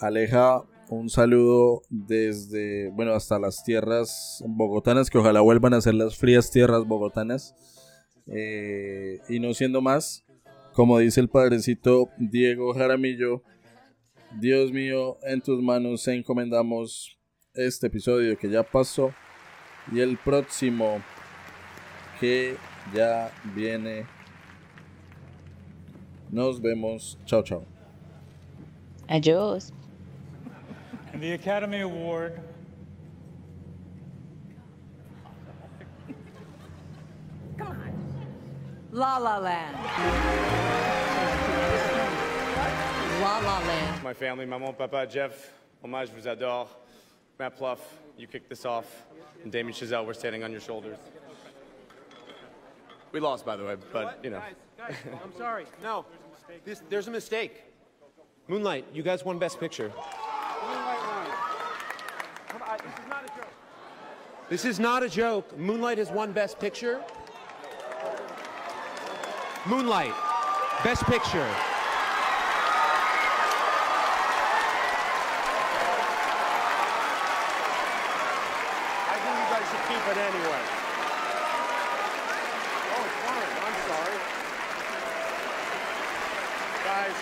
[0.00, 6.16] Aleja, un saludo desde, bueno, hasta las tierras bogotanas, que ojalá vuelvan a ser las
[6.16, 7.54] frías tierras bogotanas.
[8.26, 10.24] Eh, y no siendo más,
[10.72, 13.42] como dice el padrecito Diego Jaramillo,
[14.40, 17.16] Dios mío, en tus manos encomendamos
[17.54, 19.12] este episodio que ya pasó
[19.92, 21.00] y el próximo
[22.18, 22.56] que
[22.92, 24.06] ya viene.
[26.30, 27.16] Nos vemos.
[27.26, 27.64] Chao, chao.
[29.08, 29.72] Adiós.
[31.12, 32.40] And the Academy Award
[37.58, 37.92] Come on.
[38.92, 39.76] La La Land.
[43.20, 44.02] La La Land.
[44.02, 46.68] My family, maman, papa, Jeff, Hommage vous adore.
[47.38, 47.80] Matt Pluff,
[48.16, 49.06] you kicked this off.
[49.42, 50.98] And Damien Chazelle, we're standing on your shoulders.
[53.12, 54.42] We lost, by the way, but, you know.
[54.78, 55.64] Guys, I'm sorry.
[55.82, 56.04] No,
[56.46, 57.64] there's a this, there's a mistake.
[58.48, 59.92] Moonlight, you guys won Best Picture.
[64.50, 65.56] This is not a joke.
[65.56, 67.00] Moonlight has won Best Picture.
[69.64, 70.12] Moonlight,
[70.82, 71.46] Best Picture.
[79.06, 80.62] I think you guys should keep it anyway.
[82.96, 83.52] Oh, fine.
[83.62, 84.18] I'm sorry.
[86.84, 87.16] Guys,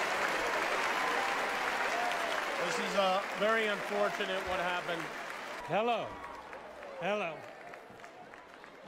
[2.64, 5.02] this is uh, very unfortunate what happened.
[5.66, 6.06] Hello.
[7.00, 7.34] Hello.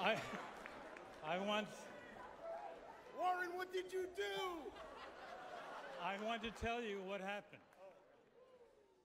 [0.00, 0.16] I
[1.26, 1.68] I want
[3.16, 4.72] Warren, what did you do?
[6.02, 7.64] I want to tell you what happened.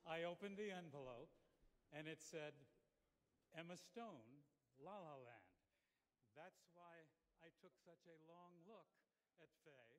[0.04, 1.32] I opened the envelope
[1.96, 2.52] and it said
[3.56, 4.44] Emma Stone,
[4.84, 5.56] La La Land.
[6.36, 7.08] That's why
[7.40, 8.92] I took such a long look
[9.40, 9.95] at Faye